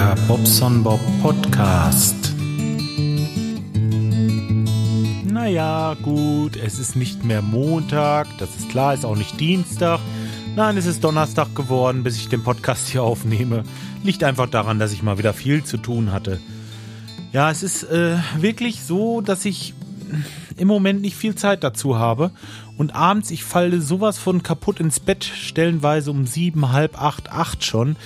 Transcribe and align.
Der 0.00 0.16
Bobson 0.26 0.82
Bob 0.82 0.98
Podcast. 1.20 2.32
Naja, 5.26 5.94
gut, 6.00 6.56
es 6.56 6.78
ist 6.78 6.96
nicht 6.96 7.22
mehr 7.22 7.42
Montag, 7.42 8.26
das 8.38 8.48
ist 8.56 8.70
klar, 8.70 8.94
ist 8.94 9.04
auch 9.04 9.14
nicht 9.14 9.38
Dienstag. 9.38 10.00
Nein, 10.56 10.78
es 10.78 10.86
ist 10.86 11.04
Donnerstag 11.04 11.54
geworden, 11.54 12.02
bis 12.02 12.16
ich 12.16 12.30
den 12.30 12.42
Podcast 12.42 12.88
hier 12.88 13.02
aufnehme. 13.02 13.62
Liegt 14.02 14.24
einfach 14.24 14.48
daran, 14.48 14.78
dass 14.78 14.94
ich 14.94 15.02
mal 15.02 15.18
wieder 15.18 15.34
viel 15.34 15.64
zu 15.64 15.76
tun 15.76 16.12
hatte. 16.12 16.40
Ja, 17.34 17.50
es 17.50 17.62
ist 17.62 17.82
äh, 17.82 18.16
wirklich 18.38 18.80
so, 18.80 19.20
dass 19.20 19.44
ich 19.44 19.74
im 20.56 20.66
Moment 20.66 21.02
nicht 21.02 21.16
viel 21.16 21.34
Zeit 21.34 21.62
dazu 21.62 21.98
habe. 21.98 22.30
Und 22.78 22.94
abends, 22.94 23.30
ich 23.30 23.44
falle 23.44 23.82
sowas 23.82 24.16
von 24.16 24.42
kaputt 24.42 24.80
ins 24.80 24.98
Bett, 24.98 25.24
stellenweise 25.24 26.10
um 26.10 26.26
sieben, 26.26 26.72
halb 26.72 27.00
acht, 27.00 27.30
acht 27.30 27.64
schon. 27.64 27.96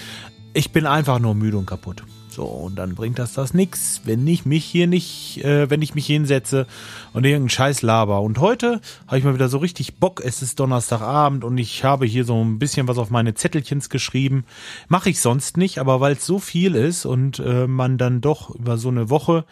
Ich 0.57 0.71
bin 0.71 0.87
einfach 0.87 1.19
nur 1.19 1.35
müde 1.35 1.59
und 1.59 1.67
kaputt. 1.67 2.05
So, 2.29 2.45
und 2.45 2.77
dann 2.77 2.95
bringt 2.95 3.19
das 3.19 3.35
das 3.35 3.55
nix, 3.55 4.03
wenn 4.05 4.25
ich 4.27 4.47
mich 4.47 4.65
hier 4.65 4.87
nicht, 4.87 5.45
äh, 5.45 5.69
wenn 5.69 5.83
ich 5.83 5.97
mich 5.97 6.07
hinsetze 6.07 6.69
und 7.13 7.25
irgendeinen 7.25 7.49
Scheiß 7.49 7.83
laber. 7.83 8.23
Und 8.23 8.39
heute 8.39 8.81
habe 9.09 9.19
ich 9.19 9.25
mal 9.25 9.35
wieder 9.35 9.49
so 9.49 9.59
richtig 9.59 9.97
Bock. 9.97 10.21
Es 10.25 10.43
ist 10.43 10.61
Donnerstagabend 10.61 11.43
und 11.43 11.59
ich 11.59 11.83
habe 11.83 12.07
hier 12.07 12.25
so 12.25 12.41
ein 12.41 12.61
bisschen 12.61 12.87
was 12.87 12.99
auf 12.99 13.11
meine 13.11 13.35
Zettelchens 13.35 13.91
geschrieben. 13.91 14.45
Mache 14.87 15.11
ich 15.11 15.21
sonst 15.21 15.57
nicht, 15.57 15.79
aber 15.79 16.01
weil 16.01 16.13
es 16.13 16.25
so 16.25 16.39
viel 16.39 16.77
ist 16.77 17.05
und 17.05 17.41
äh, 17.41 17.67
man 17.67 17.99
dann 17.99 18.21
doch 18.21 18.55
über 18.55 18.79
so 18.79 18.91
eine 18.91 19.11
Woche 19.11 19.45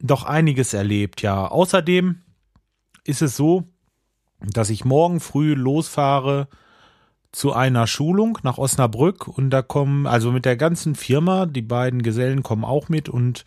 doch 0.00 0.22
einiges 0.22 0.72
erlebt. 0.72 1.20
Ja, 1.22 1.48
außerdem 1.48 2.20
ist 3.04 3.22
es 3.22 3.36
so, 3.36 3.64
dass 4.40 4.70
ich 4.70 4.84
morgen 4.84 5.18
früh 5.18 5.54
losfahre 5.54 6.46
zu 7.34 7.52
einer 7.52 7.86
Schulung 7.86 8.38
nach 8.42 8.58
Osnabrück 8.58 9.26
und 9.26 9.50
da 9.50 9.60
kommen, 9.60 10.06
also 10.06 10.30
mit 10.30 10.44
der 10.44 10.56
ganzen 10.56 10.94
Firma, 10.94 11.46
die 11.46 11.62
beiden 11.62 12.02
Gesellen 12.02 12.42
kommen 12.42 12.64
auch 12.64 12.88
mit 12.88 13.08
und 13.08 13.44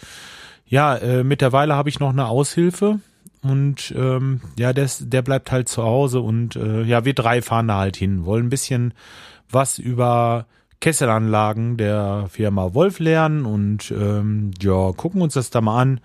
ja, 0.65 0.95
äh, 0.97 1.23
mittlerweile 1.23 1.75
habe 1.75 1.89
ich 1.89 1.99
noch 1.99 2.09
eine 2.09 2.27
Aushilfe 2.27 2.99
und 3.41 3.93
ähm, 3.95 4.41
ja, 4.59 4.73
des, 4.73 5.09
der 5.09 5.21
bleibt 5.21 5.51
halt 5.51 5.69
zu 5.69 5.83
Hause 5.83 6.19
und 6.19 6.57
äh, 6.57 6.83
ja, 6.83 7.05
wir 7.05 7.13
drei 7.13 7.41
fahren 7.41 7.69
da 7.69 7.77
halt 7.77 7.95
hin, 7.95 8.25
wollen 8.25 8.47
ein 8.47 8.49
bisschen 8.49 8.93
was 9.49 9.79
über 9.79 10.47
Kesselanlagen 10.79 11.77
der 11.77 12.27
Firma 12.29 12.73
Wolf 12.73 12.99
lernen 12.99 13.45
und 13.45 13.89
ähm, 13.91 14.51
ja, 14.61 14.91
gucken 14.91 15.21
uns 15.21 15.33
das 15.33 15.49
da 15.49 15.61
mal 15.61 15.81
an. 15.81 16.01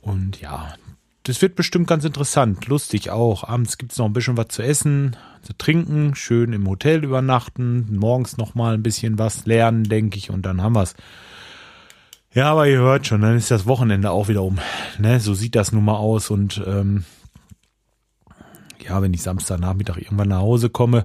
Und 0.00 0.40
ja, 0.40 0.74
das 1.30 1.40
wird 1.42 1.54
bestimmt 1.54 1.86
ganz 1.86 2.04
interessant, 2.04 2.66
lustig 2.66 3.10
auch. 3.10 3.44
Abends 3.44 3.78
gibt's 3.78 3.98
noch 3.98 4.06
ein 4.06 4.12
bisschen 4.12 4.36
was 4.36 4.48
zu 4.48 4.62
essen, 4.62 5.16
zu 5.42 5.56
trinken, 5.56 6.16
schön 6.16 6.52
im 6.52 6.68
Hotel 6.68 7.04
übernachten, 7.04 7.86
morgens 7.94 8.36
noch 8.36 8.56
mal 8.56 8.74
ein 8.74 8.82
bisschen 8.82 9.16
was 9.16 9.46
lernen, 9.46 9.84
denke 9.84 10.18
ich, 10.18 10.30
und 10.30 10.42
dann 10.42 10.60
haben 10.60 10.74
wir's. 10.74 10.96
Ja, 12.34 12.50
aber 12.50 12.66
ihr 12.66 12.78
hört 12.78 13.06
schon, 13.06 13.20
dann 13.20 13.36
ist 13.36 13.52
das 13.52 13.66
Wochenende 13.66 14.10
auch 14.10 14.26
wieder 14.26 14.42
um. 14.42 14.58
Ne, 14.98 15.20
so 15.20 15.32
sieht 15.32 15.54
das 15.54 15.70
nun 15.70 15.84
mal 15.84 15.98
aus 15.98 16.30
und 16.30 16.60
ähm, 16.66 17.04
ja, 18.82 19.00
wenn 19.00 19.14
ich 19.14 19.22
Samstagnachmittag 19.22 19.98
irgendwann 19.98 20.30
nach 20.30 20.40
Hause 20.40 20.68
komme, 20.68 21.04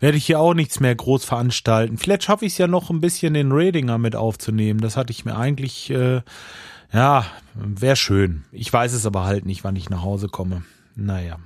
werde 0.00 0.16
ich 0.16 0.24
hier 0.24 0.40
auch 0.40 0.54
nichts 0.54 0.80
mehr 0.80 0.94
groß 0.94 1.26
veranstalten. 1.26 1.98
Vielleicht 1.98 2.22
schaffe 2.22 2.46
ich 2.46 2.52
es 2.52 2.58
ja 2.58 2.66
noch 2.66 2.88
ein 2.88 3.02
bisschen 3.02 3.34
den 3.34 3.52
Radinger 3.52 3.98
mit 3.98 4.16
aufzunehmen. 4.16 4.80
Das 4.80 4.96
hatte 4.96 5.10
ich 5.10 5.26
mir 5.26 5.36
eigentlich 5.36 5.90
äh, 5.90 6.22
ja, 6.92 7.26
wäre 7.54 7.96
schön. 7.96 8.44
Ich 8.52 8.72
weiß 8.72 8.92
es 8.92 9.06
aber 9.06 9.24
halt 9.24 9.46
nicht, 9.46 9.64
wann 9.64 9.76
ich 9.76 9.90
nach 9.90 10.02
Hause 10.02 10.28
komme. 10.28 10.62
Naja. 10.94 11.38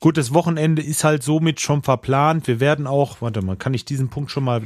Gut, 0.00 0.16
das 0.16 0.34
Wochenende 0.34 0.82
ist 0.82 1.04
halt 1.04 1.22
somit 1.22 1.60
schon 1.60 1.82
verplant. 1.84 2.48
Wir 2.48 2.58
werden 2.58 2.88
auch, 2.88 3.22
warte 3.22 3.40
mal, 3.40 3.56
kann 3.56 3.72
ich 3.72 3.84
diesen 3.84 4.08
Punkt 4.08 4.32
schon 4.32 4.42
mal 4.42 4.62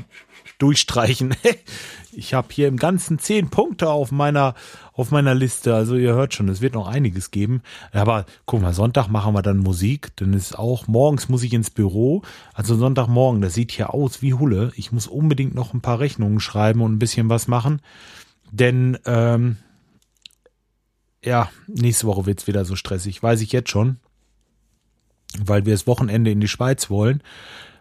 durchstreichen? 0.58 1.34
ich 2.12 2.32
habe 2.32 2.48
hier 2.50 2.68
im 2.68 2.78
Ganzen 2.78 3.18
zehn 3.18 3.50
Punkte 3.50 3.90
auf 3.90 4.10
meiner, 4.12 4.54
auf 4.94 5.10
meiner 5.10 5.34
Liste. 5.34 5.74
Also 5.74 5.96
ihr 5.96 6.14
hört 6.14 6.32
schon, 6.32 6.48
es 6.48 6.62
wird 6.62 6.72
noch 6.72 6.88
einiges 6.88 7.30
geben. 7.30 7.60
Aber 7.92 8.24
guck 8.46 8.62
mal, 8.62 8.72
Sonntag 8.72 9.08
machen 9.08 9.34
wir 9.34 9.42
dann 9.42 9.58
Musik. 9.58 10.16
Dann 10.16 10.32
ist 10.32 10.58
auch, 10.58 10.86
morgens 10.86 11.28
muss 11.28 11.42
ich 11.42 11.52
ins 11.52 11.68
Büro. 11.68 12.22
Also 12.54 12.74
Sonntagmorgen, 12.74 13.42
das 13.42 13.52
sieht 13.52 13.72
hier 13.72 13.92
aus 13.92 14.22
wie 14.22 14.32
Hulle. 14.32 14.72
Ich 14.76 14.90
muss 14.90 15.06
unbedingt 15.06 15.54
noch 15.54 15.74
ein 15.74 15.82
paar 15.82 16.00
Rechnungen 16.00 16.40
schreiben 16.40 16.80
und 16.80 16.94
ein 16.94 16.98
bisschen 16.98 17.28
was 17.28 17.46
machen. 17.46 17.82
Denn 18.52 18.96
ähm, 19.04 19.58
ja, 21.26 21.50
nächste 21.66 22.06
Woche 22.06 22.24
wird's 22.24 22.46
wieder 22.46 22.64
so 22.64 22.76
stressig, 22.76 23.22
weiß 23.22 23.40
ich 23.40 23.52
jetzt 23.52 23.68
schon, 23.68 23.96
weil 25.38 25.66
wir 25.66 25.74
das 25.74 25.86
Wochenende 25.86 26.30
in 26.30 26.40
die 26.40 26.48
Schweiz 26.48 26.88
wollen. 26.88 27.22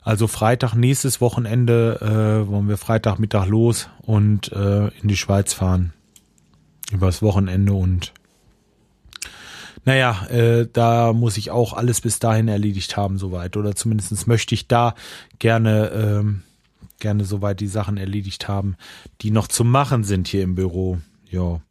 Also 0.02 0.28
Freitag, 0.28 0.74
nächstes 0.74 1.22
Wochenende 1.22 2.00
äh, 2.02 2.50
wollen 2.50 2.68
wir 2.68 2.78
Freitagmittag 2.78 3.48
los 3.48 3.90
und 4.02 4.52
äh, 4.52 4.88
in 5.00 5.08
die 5.08 5.18
Schweiz 5.18 5.54
fahren. 5.54 5.94
Übers 6.92 7.22
Wochenende 7.22 7.74
und 7.74 8.14
naja, 9.84 10.26
äh, 10.28 10.68
da 10.72 11.14
muss 11.14 11.38
ich 11.38 11.52
auch 11.52 11.74
alles 11.74 12.02
bis 12.02 12.18
dahin 12.18 12.48
erledigt 12.48 12.98
haben, 12.98 13.20
soweit. 13.20 13.56
Oder 13.56 13.76
zumindestens 13.76 14.26
möchte 14.26 14.56
ich 14.56 14.68
da 14.68 14.96
gerne, 15.38 15.92
ähm, 15.92 16.42
gerne 17.00 17.24
soweit 17.26 17.60
die 17.60 17.68
Sachen 17.68 17.98
erledigt 17.98 18.48
haben, 18.48 18.78
die 19.22 19.30
noch 19.30 19.48
zu 19.48 19.64
machen 19.64 20.04
sind 20.04 20.28
hier 20.28 20.42
im 20.42 20.56
Büro. 20.56 20.98
Ja. 21.30 21.62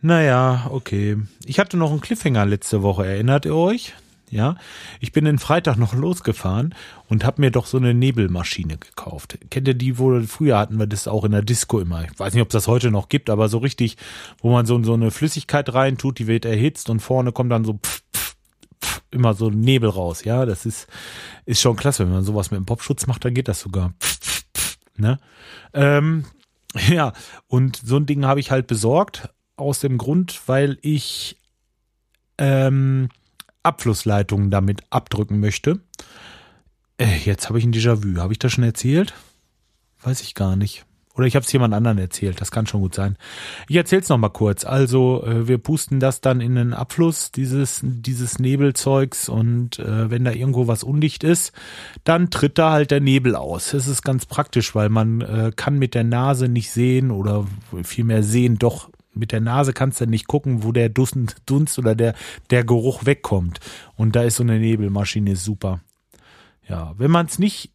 Naja, 0.00 0.68
okay. 0.70 1.16
Ich 1.44 1.58
hatte 1.58 1.76
noch 1.76 1.90
einen 1.90 2.00
Cliffhanger 2.00 2.46
letzte 2.46 2.82
Woche, 2.82 3.06
erinnert 3.06 3.44
ihr 3.44 3.56
euch? 3.56 3.94
Ja, 4.30 4.56
ich 5.00 5.12
bin 5.12 5.24
den 5.24 5.38
Freitag 5.38 5.76
noch 5.76 5.94
losgefahren 5.94 6.74
und 7.08 7.24
habe 7.24 7.40
mir 7.40 7.50
doch 7.50 7.66
so 7.66 7.78
eine 7.78 7.94
Nebelmaschine 7.94 8.76
gekauft. 8.76 9.38
Kennt 9.50 9.66
ihr 9.66 9.74
die, 9.74 9.98
wo 9.98 10.20
früher 10.22 10.58
hatten 10.58 10.78
wir 10.78 10.86
das 10.86 11.08
auch 11.08 11.24
in 11.24 11.32
der 11.32 11.42
Disco 11.42 11.80
immer. 11.80 12.04
Ich 12.04 12.18
weiß 12.18 12.34
nicht, 12.34 12.42
ob 12.42 12.48
es 12.48 12.52
das 12.52 12.68
heute 12.68 12.90
noch 12.90 13.08
gibt, 13.08 13.30
aber 13.30 13.48
so 13.48 13.58
richtig, 13.58 13.96
wo 14.40 14.52
man 14.52 14.66
so, 14.66 14.82
so 14.82 14.92
eine 14.92 15.10
Flüssigkeit 15.10 15.72
reintut, 15.72 16.18
die 16.18 16.26
wird 16.26 16.44
erhitzt 16.44 16.90
und 16.90 17.00
vorne 17.00 17.32
kommt 17.32 17.50
dann 17.50 17.64
so 17.64 17.74
pff, 17.82 18.02
pff, 18.14 18.36
pff, 18.84 19.02
immer 19.10 19.32
so 19.32 19.48
Nebel 19.48 19.88
raus. 19.88 20.24
Ja, 20.24 20.44
das 20.44 20.66
ist, 20.66 20.88
ist 21.46 21.62
schon 21.62 21.76
klasse. 21.76 22.04
Wenn 22.04 22.12
man 22.12 22.24
sowas 22.24 22.50
mit 22.50 22.58
dem 22.58 22.66
Popschutz 22.66 23.06
macht, 23.06 23.24
dann 23.24 23.32
geht 23.32 23.48
das 23.48 23.60
sogar. 23.60 23.94
Pff, 23.98 24.44
pff, 24.54 24.78
ne? 24.98 25.18
Ähm, 25.72 26.26
ja, 26.88 27.14
und 27.46 27.80
so 27.82 27.96
ein 27.96 28.04
Ding 28.04 28.26
habe 28.26 28.40
ich 28.40 28.50
halt 28.50 28.66
besorgt 28.66 29.30
aus 29.58 29.80
dem 29.80 29.98
Grund, 29.98 30.42
weil 30.46 30.78
ich 30.82 31.36
ähm, 32.38 33.08
Abflussleitungen 33.62 34.50
damit 34.50 34.82
abdrücken 34.90 35.40
möchte. 35.40 35.80
Äh, 36.98 37.18
jetzt 37.24 37.48
habe 37.48 37.58
ich 37.58 37.64
ein 37.64 37.72
Déjà-vu. 37.72 38.20
Habe 38.20 38.32
ich 38.32 38.38
das 38.38 38.52
schon 38.52 38.64
erzählt? 38.64 39.14
Weiß 40.02 40.20
ich 40.20 40.34
gar 40.34 40.56
nicht. 40.56 40.84
Oder 41.18 41.26
ich 41.26 41.34
habe 41.34 41.44
es 41.44 41.52
jemand 41.52 41.74
anderen 41.74 41.98
erzählt. 41.98 42.40
Das 42.40 42.52
kann 42.52 42.68
schon 42.68 42.80
gut 42.80 42.94
sein. 42.94 43.16
Ich 43.68 43.74
erzähle 43.74 44.02
es 44.02 44.08
nochmal 44.08 44.30
kurz. 44.30 44.64
Also 44.64 45.24
äh, 45.24 45.48
wir 45.48 45.58
pusten 45.58 45.98
das 45.98 46.20
dann 46.20 46.40
in 46.40 46.54
den 46.54 46.72
Abfluss 46.72 47.32
dieses 47.32 47.80
dieses 47.82 48.38
Nebelzeugs 48.38 49.28
und 49.28 49.80
äh, 49.80 50.10
wenn 50.10 50.24
da 50.24 50.30
irgendwo 50.30 50.68
was 50.68 50.84
undicht 50.84 51.24
ist, 51.24 51.52
dann 52.04 52.30
tritt 52.30 52.56
da 52.56 52.70
halt 52.70 52.92
der 52.92 53.00
Nebel 53.00 53.34
aus. 53.34 53.72
Das 53.72 53.88
ist 53.88 54.02
ganz 54.02 54.26
praktisch, 54.26 54.76
weil 54.76 54.90
man 54.90 55.20
äh, 55.20 55.50
kann 55.54 55.76
mit 55.76 55.94
der 55.94 56.04
Nase 56.04 56.48
nicht 56.48 56.70
sehen 56.70 57.10
oder 57.10 57.46
vielmehr 57.82 58.22
sehen 58.22 58.56
doch 58.56 58.88
mit 59.14 59.32
der 59.32 59.40
Nase 59.40 59.72
kannst 59.72 60.00
du 60.00 60.06
nicht 60.06 60.26
gucken, 60.26 60.62
wo 60.62 60.72
der 60.72 60.88
Dunst, 60.88 61.36
Dunst 61.46 61.78
oder 61.78 61.94
der, 61.94 62.14
der 62.50 62.64
Geruch 62.64 63.06
wegkommt. 63.06 63.60
Und 63.96 64.16
da 64.16 64.22
ist 64.22 64.36
so 64.36 64.42
eine 64.42 64.58
Nebelmaschine 64.58 65.36
super. 65.36 65.80
Ja, 66.68 66.94
wenn 66.98 67.10
man 67.10 67.26
es 67.26 67.38
nicht, 67.38 67.70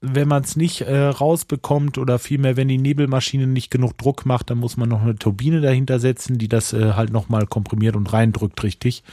wenn 0.00 0.28
man 0.28 0.42
es 0.42 0.56
nicht 0.56 0.82
äh, 0.82 1.06
rausbekommt 1.06 1.98
oder 1.98 2.18
vielmehr, 2.18 2.56
wenn 2.56 2.68
die 2.68 2.78
Nebelmaschine 2.78 3.46
nicht 3.46 3.70
genug 3.70 3.98
Druck 3.98 4.24
macht, 4.24 4.50
dann 4.50 4.58
muss 4.58 4.76
man 4.76 4.88
noch 4.88 5.02
eine 5.02 5.16
Turbine 5.16 5.60
dahinter 5.60 6.00
setzen, 6.00 6.38
die 6.38 6.48
das 6.48 6.72
äh, 6.72 6.94
halt 6.94 7.12
nochmal 7.12 7.46
komprimiert 7.46 7.96
und 7.96 8.12
reindrückt 8.12 8.62
richtig. 8.62 9.04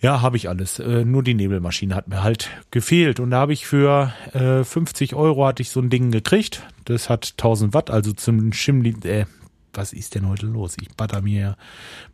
Ja, 0.00 0.22
habe 0.22 0.36
ich 0.36 0.48
alles. 0.48 0.78
Äh, 0.78 1.04
nur 1.04 1.24
die 1.24 1.34
Nebelmaschine 1.34 1.94
hat 1.94 2.08
mir 2.08 2.22
halt 2.22 2.50
gefehlt. 2.70 3.18
Und 3.18 3.32
da 3.32 3.40
habe 3.40 3.52
ich 3.52 3.66
für 3.66 4.12
äh, 4.32 4.62
50 4.62 5.14
Euro 5.14 5.44
hatte 5.46 5.62
ich 5.62 5.70
so 5.70 5.80
ein 5.80 5.90
Ding 5.90 6.12
gekriegt. 6.12 6.62
Das 6.84 7.10
hat 7.10 7.32
1000 7.32 7.74
Watt, 7.74 7.90
also 7.90 8.12
zum 8.12 8.52
Schimmli, 8.52 8.94
äh, 9.02 9.26
was 9.72 9.92
ist 9.92 10.14
denn 10.14 10.28
heute 10.28 10.46
los? 10.46 10.76
Ich 10.80 10.88
batter 10.96 11.22
mir, 11.22 11.56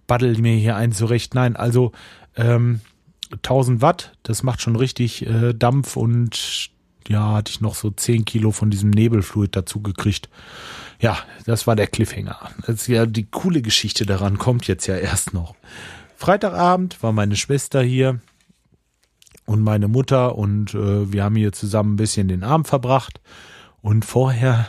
baddel 0.06 0.38
mir 0.38 0.56
hier 0.56 0.76
ein 0.76 0.92
zurecht. 0.92 1.34
Nein, 1.34 1.56
also 1.56 1.92
ähm, 2.36 2.80
1000 3.32 3.82
Watt, 3.82 4.12
das 4.22 4.42
macht 4.42 4.60
schon 4.60 4.76
richtig 4.76 5.26
äh, 5.26 5.52
Dampf 5.54 5.96
und 5.96 6.70
ja, 7.08 7.34
hatte 7.34 7.50
ich 7.50 7.60
noch 7.60 7.74
so 7.74 7.90
10 7.90 8.24
Kilo 8.24 8.50
von 8.50 8.70
diesem 8.70 8.90
Nebelfluid 8.90 9.54
dazu 9.54 9.82
gekriegt. 9.82 10.28
Ja, 11.00 11.18
das 11.44 11.66
war 11.66 11.76
der 11.76 11.86
Cliffhanger. 11.86 12.38
Das 12.66 12.86
ja 12.86 13.04
die 13.06 13.26
coole 13.26 13.62
Geschichte 13.62 14.06
daran 14.06 14.38
kommt 14.38 14.66
jetzt 14.66 14.86
ja 14.86 14.96
erst 14.96 15.34
noch. 15.34 15.54
Freitagabend 16.16 17.02
war 17.02 17.12
meine 17.12 17.36
Schwester 17.36 17.82
hier 17.82 18.20
und 19.44 19.60
meine 19.60 19.88
Mutter 19.88 20.36
und 20.36 20.74
äh, 20.74 21.12
wir 21.12 21.24
haben 21.24 21.36
hier 21.36 21.52
zusammen 21.52 21.94
ein 21.94 21.96
bisschen 21.96 22.28
den 22.28 22.42
Abend 22.42 22.68
verbracht. 22.68 23.20
Und 23.82 24.06
vorher 24.06 24.68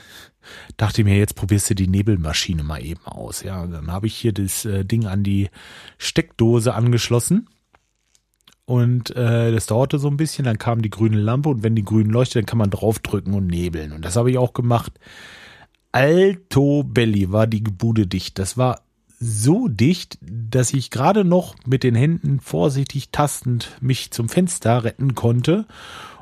dachte 0.78 1.04
mir, 1.04 1.18
jetzt 1.18 1.36
probierst 1.36 1.70
du 1.70 1.76
die 1.76 1.88
Nebelmaschine 1.88 2.64
mal 2.64 2.84
eben 2.84 3.06
aus. 3.06 3.44
Ja, 3.44 3.66
dann 3.68 3.92
habe 3.92 4.08
ich 4.08 4.16
hier 4.16 4.34
das 4.34 4.66
äh, 4.66 4.86
Ding 4.86 5.06
an 5.06 5.24
die 5.24 5.50
Steckdose 5.98 6.74
angeschlossen. 6.74 7.48
Und 8.66 9.16
äh, 9.16 9.52
das 9.52 9.68
dauerte 9.68 10.00
so 10.00 10.08
ein 10.08 10.18
bisschen, 10.18 10.46
dann 10.46 10.58
kam 10.58 10.82
die 10.82 10.90
grüne 10.90 11.20
Lampe 11.20 11.50
und 11.50 11.64
wenn 11.64 11.76
die 11.76 11.84
grün 11.84 12.10
leuchtet, 12.10 12.38
dann 12.38 12.46
kann 12.48 12.58
man 12.58 12.72
draufdrücken 12.72 13.34
und 13.34 13.48
nebeln. 13.48 13.92
Und 13.92 14.04
das 14.04 14.16
habe 14.16 14.32
ich 14.32 14.40
auch 14.40 14.54
gemacht. 14.54 14.94
Alto 15.92 16.84
Belli 16.84 17.32
war 17.32 17.48
die 17.48 17.62
Bude 17.62 18.08
dicht. 18.08 18.40
Das 18.40 18.58
war 18.58 18.82
so 19.20 19.68
dicht, 19.68 20.18
dass 20.22 20.74
ich 20.74 20.90
gerade 20.90 21.24
noch 21.24 21.56
mit 21.66 21.84
den 21.84 21.96
Händen 21.96 22.40
vorsichtig 22.40 23.10
tastend 23.12 23.78
mich 23.82 24.12
zum 24.12 24.30
Fenster 24.30 24.84
retten 24.84 25.16
konnte. 25.16 25.66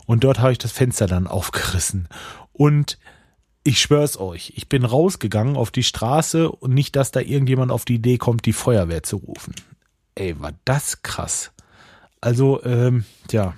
Und 0.05 0.25
dort 0.25 0.39
habe 0.39 0.51
ich 0.51 0.57
das 0.57 0.71
Fenster 0.73 1.07
dann 1.07 1.27
aufgerissen. 1.27 2.07
Und 2.51 2.99
ich 3.63 3.79
schwör's 3.79 4.17
euch, 4.17 4.53
ich 4.55 4.67
bin 4.67 4.83
rausgegangen 4.83 5.55
auf 5.55 5.71
die 5.71 5.83
Straße 5.83 6.51
und 6.51 6.73
nicht, 6.73 6.95
dass 6.95 7.11
da 7.11 7.21
irgendjemand 7.21 7.71
auf 7.71 7.85
die 7.85 7.95
Idee 7.95 8.17
kommt, 8.17 8.45
die 8.45 8.53
Feuerwehr 8.53 9.03
zu 9.03 9.17
rufen. 9.17 9.55
Ey, 10.15 10.39
war 10.39 10.53
das 10.65 11.01
krass. 11.01 11.51
Also, 12.21 12.63
ähm, 12.63 13.05
ja. 13.31 13.53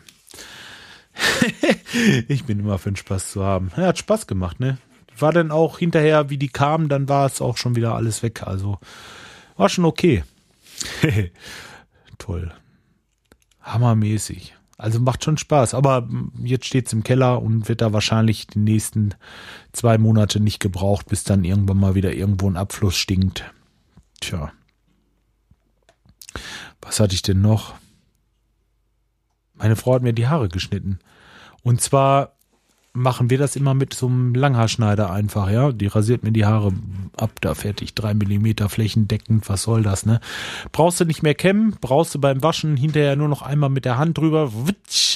ich 2.28 2.46
bin 2.46 2.60
immer 2.60 2.78
für 2.78 2.92
den 2.92 2.96
Spaß 2.96 3.31
zu 3.31 3.44
haben. 3.44 3.72
Ja, 3.78 3.88
hat 3.88 3.98
Spaß 3.98 4.28
gemacht, 4.28 4.60
ne? 4.60 4.78
War 5.18 5.31
dann 5.31 5.52
auch 5.52 5.80
hinterher, 5.80 6.30
wie 6.30 6.38
die 6.38 6.50
kamen, 6.50 6.90
dann 6.90 7.08
war 7.08 7.25
es 7.25 7.42
auch 7.42 7.58
schon 7.58 7.75
wieder 7.75 7.96
alles 7.96 8.22
weg. 8.22 8.44
Also, 8.44 8.80
war 9.58 9.69
schon 9.69 9.86
okay. 9.86 10.24
Toll. 12.18 12.51
Hammermäßig. 13.62 14.56
Also 14.77 15.00
macht 15.00 15.24
schon 15.24 15.38
Spaß. 15.38 15.74
Aber 15.74 16.07
jetzt 16.44 16.66
steht's 16.66 16.94
im 16.94 17.04
Keller 17.04 17.42
und 17.42 17.69
wird 17.69 17.81
da 17.81 17.94
wahrscheinlich 17.94 18.48
die 18.48 18.60
nächsten 18.60 19.16
zwei 19.72 19.98
Monate 19.98 20.39
nicht 20.39 20.60
gebraucht, 20.60 21.07
bis 21.07 21.24
dann 21.24 21.44
irgendwann 21.44 21.80
mal 21.80 21.95
wieder 21.95 22.13
irgendwo 22.13 22.50
ein 22.50 22.57
Abfluss 22.57 22.98
stinkt. 22.98 23.45
Tja. 24.19 24.51
Was 26.81 27.00
hatte 27.00 27.16
ich 27.16 27.22
denn 27.22 27.42
noch? 27.42 27.75
Meine 29.54 29.75
Frau 29.75 29.94
hat 29.94 30.01
mir 30.01 30.13
die 30.13 30.27
Haare 30.27 30.50
geschnitten. 30.50 31.00
Und 31.63 31.81
zwar 31.81 32.35
machen 32.95 33.30
wir 33.30 33.38
das 33.38 33.56
immer 33.56 33.74
mit 33.74 33.94
so 33.94 34.07
einem 34.07 34.33
Langhaarschneider 34.33 35.12
einfach, 35.12 35.50
ja. 35.50 35.71
Die 35.71 35.88
rasiert 35.88 36.24
mir 36.24 36.31
die 36.31 36.45
Haare 36.45 36.74
ab, 37.18 37.31
da 37.42 37.53
fertig, 37.53 37.94
drei 37.94 38.13
Millimeter 38.13 38.69
flächendeckend, 38.69 39.47
was 39.50 39.63
soll 39.63 39.83
das, 39.83 40.06
ne? 40.06 40.19
Brauchst 40.71 41.00
du 41.00 41.06
nicht 41.06 41.21
mehr 41.21 41.36
kämmen, 41.36 41.75
brauchst 41.81 42.15
du 42.15 42.19
beim 42.19 42.42
Waschen 42.42 42.77
hinterher 42.77 43.15
nur 43.15 43.27
noch 43.27 43.42
einmal 43.42 43.69
mit 43.69 43.86
der 43.86 43.97
Hand 43.97 44.18
drüber 44.18 44.51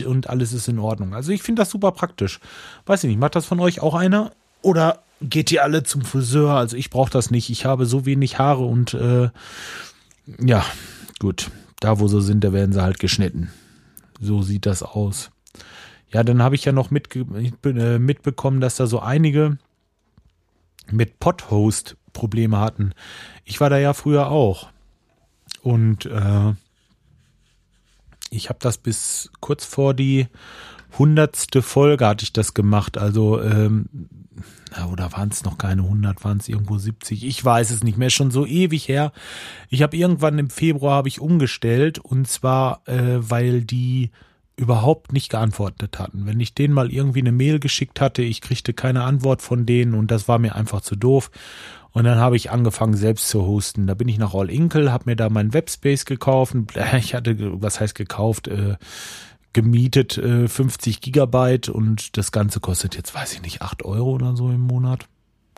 und 0.05 0.29
alles 0.29 0.53
ist 0.53 0.67
in 0.67 0.79
Ordnung. 0.79 1.13
Also 1.13 1.31
ich 1.31 1.41
finde 1.41 1.61
das 1.61 1.69
super 1.69 1.91
praktisch. 1.91 2.39
Weiß 2.85 3.03
ich 3.03 3.09
nicht, 3.09 3.19
macht 3.19 3.35
das 3.35 3.45
von 3.45 3.59
euch 3.59 3.81
auch 3.81 3.95
einer? 3.95 4.31
Oder 4.61 5.03
geht 5.21 5.51
ihr 5.51 5.63
alle 5.63 5.83
zum 5.83 6.01
Friseur? 6.01 6.51
Also 6.51 6.75
ich 6.75 6.89
brauche 6.89 7.11
das 7.11 7.31
nicht. 7.31 7.49
Ich 7.49 7.65
habe 7.65 7.85
so 7.85 8.05
wenig 8.05 8.39
Haare 8.39 8.63
und 8.65 8.93
äh, 8.93 9.29
ja, 10.39 10.65
gut. 11.19 11.49
Da, 11.79 11.99
wo 11.99 12.09
sie 12.09 12.21
sind, 12.21 12.43
da 12.43 12.51
werden 12.51 12.73
sie 12.73 12.83
halt 12.83 12.99
geschnitten. 12.99 13.51
So 14.19 14.41
sieht 14.41 14.65
das 14.65 14.83
aus. 14.83 15.31
Ja, 16.11 16.23
dann 16.23 16.41
habe 16.41 16.56
ich 16.56 16.65
ja 16.65 16.71
noch 16.71 16.91
mitge 16.91 17.25
äh, 17.65 18.00
mitbekommen, 18.00 18.61
dass 18.61 18.77
da 18.77 18.88
so 18.88 19.00
einige 19.00 19.57
mit 20.91 21.19
Podhost 21.19 21.97
Probleme 22.13 22.59
hatten. 22.59 22.94
Ich 23.45 23.61
war 23.61 23.69
da 23.69 23.77
ja 23.77 23.94
früher 23.94 24.29
auch. 24.29 24.69
Und 25.61 26.06
äh, 26.06 26.53
ich 28.31 28.50
habe 28.50 28.59
das 28.61 28.77
bis 28.77 29.31
kurz 29.39 29.65
vor 29.65 29.94
die 29.94 30.27
hundertste 30.97 31.61
Folge 31.61 32.07
hatte 32.07 32.23
ich 32.23 32.33
das 32.33 32.53
gemacht. 32.53 32.97
Also, 32.97 33.41
ähm, 33.41 33.85
oder 34.91 35.11
waren 35.11 35.29
es 35.29 35.44
noch 35.44 35.57
keine 35.57 35.83
100, 35.83 36.23
waren 36.23 36.38
es 36.38 36.47
irgendwo 36.47 36.77
70? 36.77 37.25
Ich 37.25 37.44
weiß 37.44 37.71
es 37.71 37.83
nicht 37.83 37.97
mehr, 37.97 38.09
schon 38.09 38.31
so 38.31 38.45
ewig 38.45 38.88
her. 38.88 39.11
Ich 39.69 39.81
habe 39.81 39.97
irgendwann 39.97 40.39
im 40.39 40.50
Februar 40.50 40.95
habe 40.95 41.07
ich 41.07 41.19
umgestellt 41.19 42.00
und 42.00 42.27
zwar, 42.27 42.88
äh, 42.88 43.17
weil 43.19 43.61
die 43.61 44.11
überhaupt 44.59 45.13
nicht 45.13 45.29
geantwortet 45.29 46.00
hatten. 46.00 46.25
Wenn 46.25 46.39
ich 46.39 46.53
denen 46.53 46.73
mal 46.73 46.91
irgendwie 46.91 47.21
eine 47.21 47.31
Mail 47.31 47.59
geschickt 47.59 48.01
hatte, 48.01 48.21
ich 48.21 48.41
kriegte 48.41 48.73
keine 48.73 49.03
Antwort 49.03 49.41
von 49.41 49.65
denen 49.65 49.94
und 49.94 50.11
das 50.11 50.27
war 50.27 50.38
mir 50.38 50.56
einfach 50.56 50.81
zu 50.81 50.95
doof. 50.95 51.31
Und 51.91 52.03
dann 52.03 52.19
habe 52.19 52.35
ich 52.35 52.51
angefangen 52.51 52.95
selbst 52.95 53.29
zu 53.29 53.44
hosten. 53.44 53.88
Da 53.88 53.95
bin 53.95 54.07
ich 54.07 54.19
nach 54.19 54.35
All 54.35 54.50
Inkle, 54.50 54.91
habe 54.91 55.06
mir 55.07 55.15
da 55.15 55.29
meinen 55.29 55.53
Webspace 55.53 56.06
gekauft. 56.06 56.56
Ich 56.97 57.15
hatte, 57.15 57.61
was 57.61 57.79
heißt 57.79 57.95
gekauft, 57.95 58.47
äh, 58.47 58.75
gemietet 59.53 60.17
äh, 60.17 60.47
50 60.47 61.01
Gigabyte 61.01 61.69
und 61.69 62.17
das 62.17 62.31
Ganze 62.31 62.59
kostet 62.59 62.95
jetzt, 62.95 63.15
weiß 63.15 63.33
ich 63.33 63.41
nicht, 63.41 63.61
8 63.61 63.83
Euro 63.85 64.11
oder 64.11 64.35
so 64.35 64.50
im 64.50 64.61
Monat. 64.61 65.07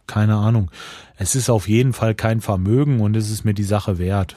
Keine 0.07 0.35
Ahnung. 0.35 0.71
Es 1.17 1.35
ist 1.35 1.49
auf 1.49 1.67
jeden 1.67 1.93
Fall 1.93 2.15
kein 2.15 2.39
Vermögen 2.39 3.01
und 3.01 3.15
es 3.17 3.29
ist 3.29 3.45
mir 3.45 3.53
die 3.53 3.63
Sache 3.63 3.97
wert. 3.97 4.35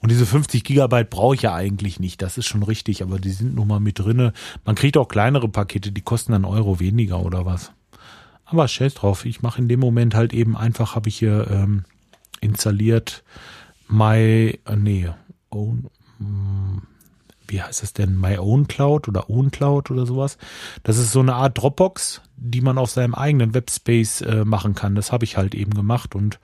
Und 0.00 0.10
diese 0.10 0.26
50 0.26 0.64
Gigabyte 0.64 1.10
brauche 1.10 1.34
ich 1.34 1.42
ja 1.42 1.54
eigentlich 1.54 2.00
nicht, 2.00 2.22
das 2.22 2.38
ist 2.38 2.46
schon 2.46 2.62
richtig, 2.62 3.02
aber 3.02 3.18
die 3.18 3.30
sind 3.30 3.54
nun 3.54 3.68
mal 3.68 3.80
mit 3.80 3.98
drinne. 3.98 4.32
Man 4.64 4.74
kriegt 4.74 4.96
auch 4.96 5.08
kleinere 5.08 5.48
Pakete, 5.48 5.92
die 5.92 6.02
kosten 6.02 6.32
dann 6.32 6.44
Euro 6.44 6.80
weniger 6.80 7.20
oder 7.20 7.46
was. 7.46 7.72
Aber 8.44 8.68
scheiß 8.68 8.94
drauf, 8.94 9.24
ich 9.24 9.42
mache 9.42 9.60
in 9.60 9.68
dem 9.68 9.80
Moment 9.80 10.14
halt 10.14 10.34
eben 10.34 10.56
einfach, 10.56 10.94
habe 10.94 11.08
ich 11.08 11.18
hier 11.18 11.48
ähm, 11.50 11.84
installiert 12.40 13.24
My, 13.88 14.58
äh, 14.64 14.76
nee, 14.76 15.08
own, 15.50 15.90
mm, 16.18 16.78
wie 17.48 17.62
heißt 17.62 17.82
das 17.82 17.92
denn, 17.92 18.18
My 18.18 18.38
Own 18.38 18.66
Cloud 18.66 19.08
oder 19.08 19.30
Own 19.30 19.50
Cloud 19.50 19.90
oder 19.90 20.06
sowas. 20.06 20.38
Das 20.82 20.98
ist 20.98 21.12
so 21.12 21.20
eine 21.20 21.34
Art 21.34 21.58
Dropbox, 21.58 22.22
die 22.36 22.60
man 22.60 22.78
auf 22.78 22.90
seinem 22.90 23.14
eigenen 23.14 23.54
Webspace 23.54 24.22
äh, 24.22 24.44
machen 24.44 24.74
kann. 24.74 24.94
Das 24.94 25.12
habe 25.12 25.24
ich 25.24 25.36
halt 25.36 25.54
eben 25.54 25.72
gemacht 25.72 26.14
und 26.14 26.40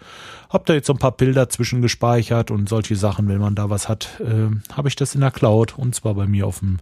habe 0.48 0.64
da 0.66 0.74
jetzt 0.74 0.86
so 0.86 0.92
ein 0.92 0.98
paar 0.98 1.16
Bilder 1.16 1.48
zwischen 1.48 1.82
gespeichert 1.82 2.50
und 2.50 2.68
solche 2.68 2.96
Sachen, 2.96 3.28
wenn 3.28 3.40
man 3.40 3.54
da 3.54 3.70
was 3.70 3.88
hat, 3.88 4.20
äh, 4.20 4.48
habe 4.72 4.88
ich 4.88 4.96
das 4.96 5.14
in 5.14 5.20
der 5.20 5.30
Cloud 5.30 5.76
und 5.76 5.94
zwar 5.94 6.14
bei 6.14 6.26
mir 6.26 6.46
auf 6.46 6.60
dem 6.60 6.78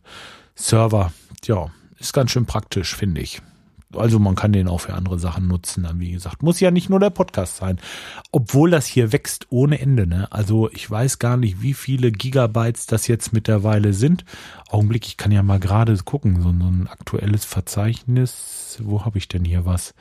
Server. 0.54 1.12
Ja, 1.44 1.70
ist 1.98 2.12
ganz 2.12 2.30
schön 2.30 2.46
praktisch, 2.46 2.94
finde 2.94 3.20
ich. 3.20 3.40
Also 3.94 4.18
man 4.18 4.34
kann 4.34 4.52
den 4.52 4.68
auch 4.68 4.82
für 4.82 4.94
andere 4.94 5.18
Sachen 5.18 5.48
nutzen. 5.48 5.84
Dann 5.84 6.00
wie 6.00 6.12
gesagt, 6.12 6.42
muss 6.42 6.60
ja 6.60 6.70
nicht 6.70 6.90
nur 6.90 7.00
der 7.00 7.10
Podcast 7.10 7.56
sein. 7.56 7.78
Obwohl 8.32 8.70
das 8.70 8.86
hier 8.86 9.12
wächst 9.12 9.46
ohne 9.50 9.80
Ende. 9.80 10.06
Ne? 10.06 10.30
Also 10.30 10.70
ich 10.70 10.90
weiß 10.90 11.18
gar 11.18 11.36
nicht, 11.36 11.62
wie 11.62 11.74
viele 11.74 12.12
Gigabytes 12.12 12.86
das 12.86 13.06
jetzt 13.06 13.32
mittlerweile 13.32 13.94
sind. 13.94 14.24
Augenblick, 14.68 15.06
ich 15.06 15.16
kann 15.16 15.32
ja 15.32 15.42
mal 15.42 15.60
gerade 15.60 15.96
gucken. 16.04 16.42
So, 16.42 16.50
ein 16.50 16.88
aktuelles 16.90 17.44
Verzeichnis. 17.44 18.78
Wo 18.82 19.04
habe 19.04 19.18
ich 19.18 19.28
denn 19.28 19.44
hier 19.44 19.64
was? 19.64 19.94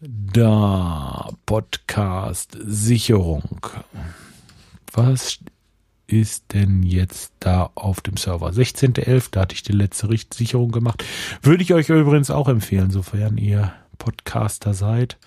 Da, 0.00 1.30
Podcast, 1.46 2.58
Sicherung. 2.64 3.60
Was 4.92 5.38
ist 6.06 6.52
denn 6.52 6.82
jetzt 6.82 7.32
da 7.40 7.70
auf 7.74 8.00
dem 8.00 8.16
Server? 8.16 8.50
16.11. 8.50 9.28
Da 9.30 9.40
hatte 9.40 9.54
ich 9.54 9.62
die 9.62 9.72
letzte 9.72 10.08
Sicherung 10.32 10.70
gemacht. 10.70 11.04
Würde 11.42 11.62
ich 11.62 11.74
euch 11.74 11.88
übrigens 11.88 12.30
auch 12.30 12.48
empfehlen, 12.48 12.90
sofern 12.90 13.38
ihr 13.38 13.72
Podcaster 13.98 14.74
seid, 14.74 15.18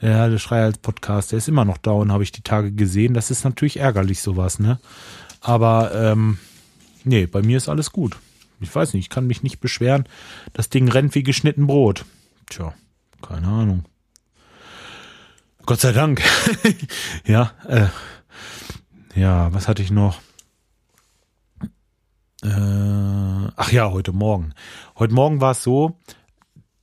ja, 0.00 0.28
der 0.28 0.38
Schreihals-Podcast, 0.38 1.32
der 1.32 1.38
ist 1.38 1.48
immer 1.48 1.66
noch 1.66 1.78
down, 1.78 2.10
habe 2.10 2.22
ich 2.22 2.32
die 2.32 2.42
Tage 2.42 2.72
gesehen. 2.72 3.14
Das 3.14 3.30
ist 3.30 3.44
natürlich 3.44 3.78
ärgerlich, 3.78 4.22
sowas, 4.22 4.58
ne? 4.58 4.80
Aber 5.42 5.94
ähm, 5.94 6.38
nee, 7.04 7.26
bei 7.26 7.42
mir 7.42 7.58
ist 7.58 7.68
alles 7.68 7.92
gut. 7.92 8.16
Ich 8.60 8.74
weiß 8.74 8.94
nicht, 8.94 9.04
ich 9.04 9.10
kann 9.10 9.26
mich 9.26 9.42
nicht 9.42 9.60
beschweren. 9.60 10.04
Das 10.54 10.70
Ding 10.70 10.88
rennt 10.88 11.14
wie 11.14 11.22
geschnitten 11.22 11.66
Brot. 11.66 12.04
Tja, 12.48 12.74
keine 13.22 13.46
Ahnung. 13.46 13.84
Gott 15.66 15.80
sei 15.80 15.92
Dank. 15.92 16.22
ja, 17.26 17.52
äh, 17.68 17.86
ja, 19.14 19.52
was 19.52 19.68
hatte 19.68 19.82
ich 19.82 19.90
noch? 19.90 20.20
Äh, 22.42 22.48
ach 22.48 23.72
ja, 23.72 23.90
heute 23.90 24.12
Morgen. 24.12 24.54
Heute 24.98 25.14
Morgen 25.14 25.40
war 25.40 25.52
es 25.52 25.62
so, 25.62 25.98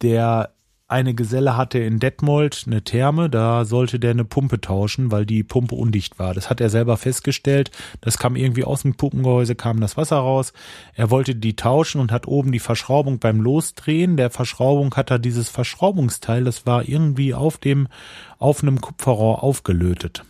der 0.02 0.54
eine 0.90 1.14
Geselle 1.14 1.58
hatte 1.58 1.80
in 1.80 2.00
Detmold 2.00 2.64
eine 2.66 2.82
Therme, 2.82 3.30
da 3.30 3.66
sollte 3.66 4.00
der 4.00 4.12
eine 4.12 4.24
Pumpe 4.24 4.62
tauschen, 4.62 5.12
weil 5.12 5.26
die 5.26 5.44
Pumpe 5.44 5.76
undicht 5.76 6.18
war. 6.18 6.34
Das 6.34 6.50
hat 6.50 6.62
er 6.62 6.70
selber 6.70 6.96
festgestellt. 6.96 7.72
Das 8.00 8.18
kam 8.18 8.38
irgendwie 8.38 8.64
aus 8.64 8.84
dem 8.84 8.96
Pumpengehäuse, 8.96 9.56
kam 9.56 9.82
das 9.82 9.98
Wasser 9.98 10.18
raus. 10.18 10.54
Er 10.94 11.12
wollte 11.12 11.36
die 11.36 11.58
tauschen 11.58 12.00
und 12.00 12.12
hat 12.14 12.26
oben 12.26 12.54
die 12.54 12.60
Verschraubung 12.60 13.20
beim 13.20 13.42
Losdrehen 13.42 14.16
der 14.16 14.30
Verschraubung 14.30 14.96
hat 14.96 15.12
er 15.12 15.20
dieses 15.20 15.50
Verschraubungsteil, 15.50 16.46
das 16.46 16.66
war 16.66 16.88
irgendwie 16.88 17.34
auf 17.34 17.58
dem, 17.58 17.88
auf 18.40 18.64
einem 18.64 18.80
Kupferrohr 18.80 19.44
aufgelötet. 19.44 20.24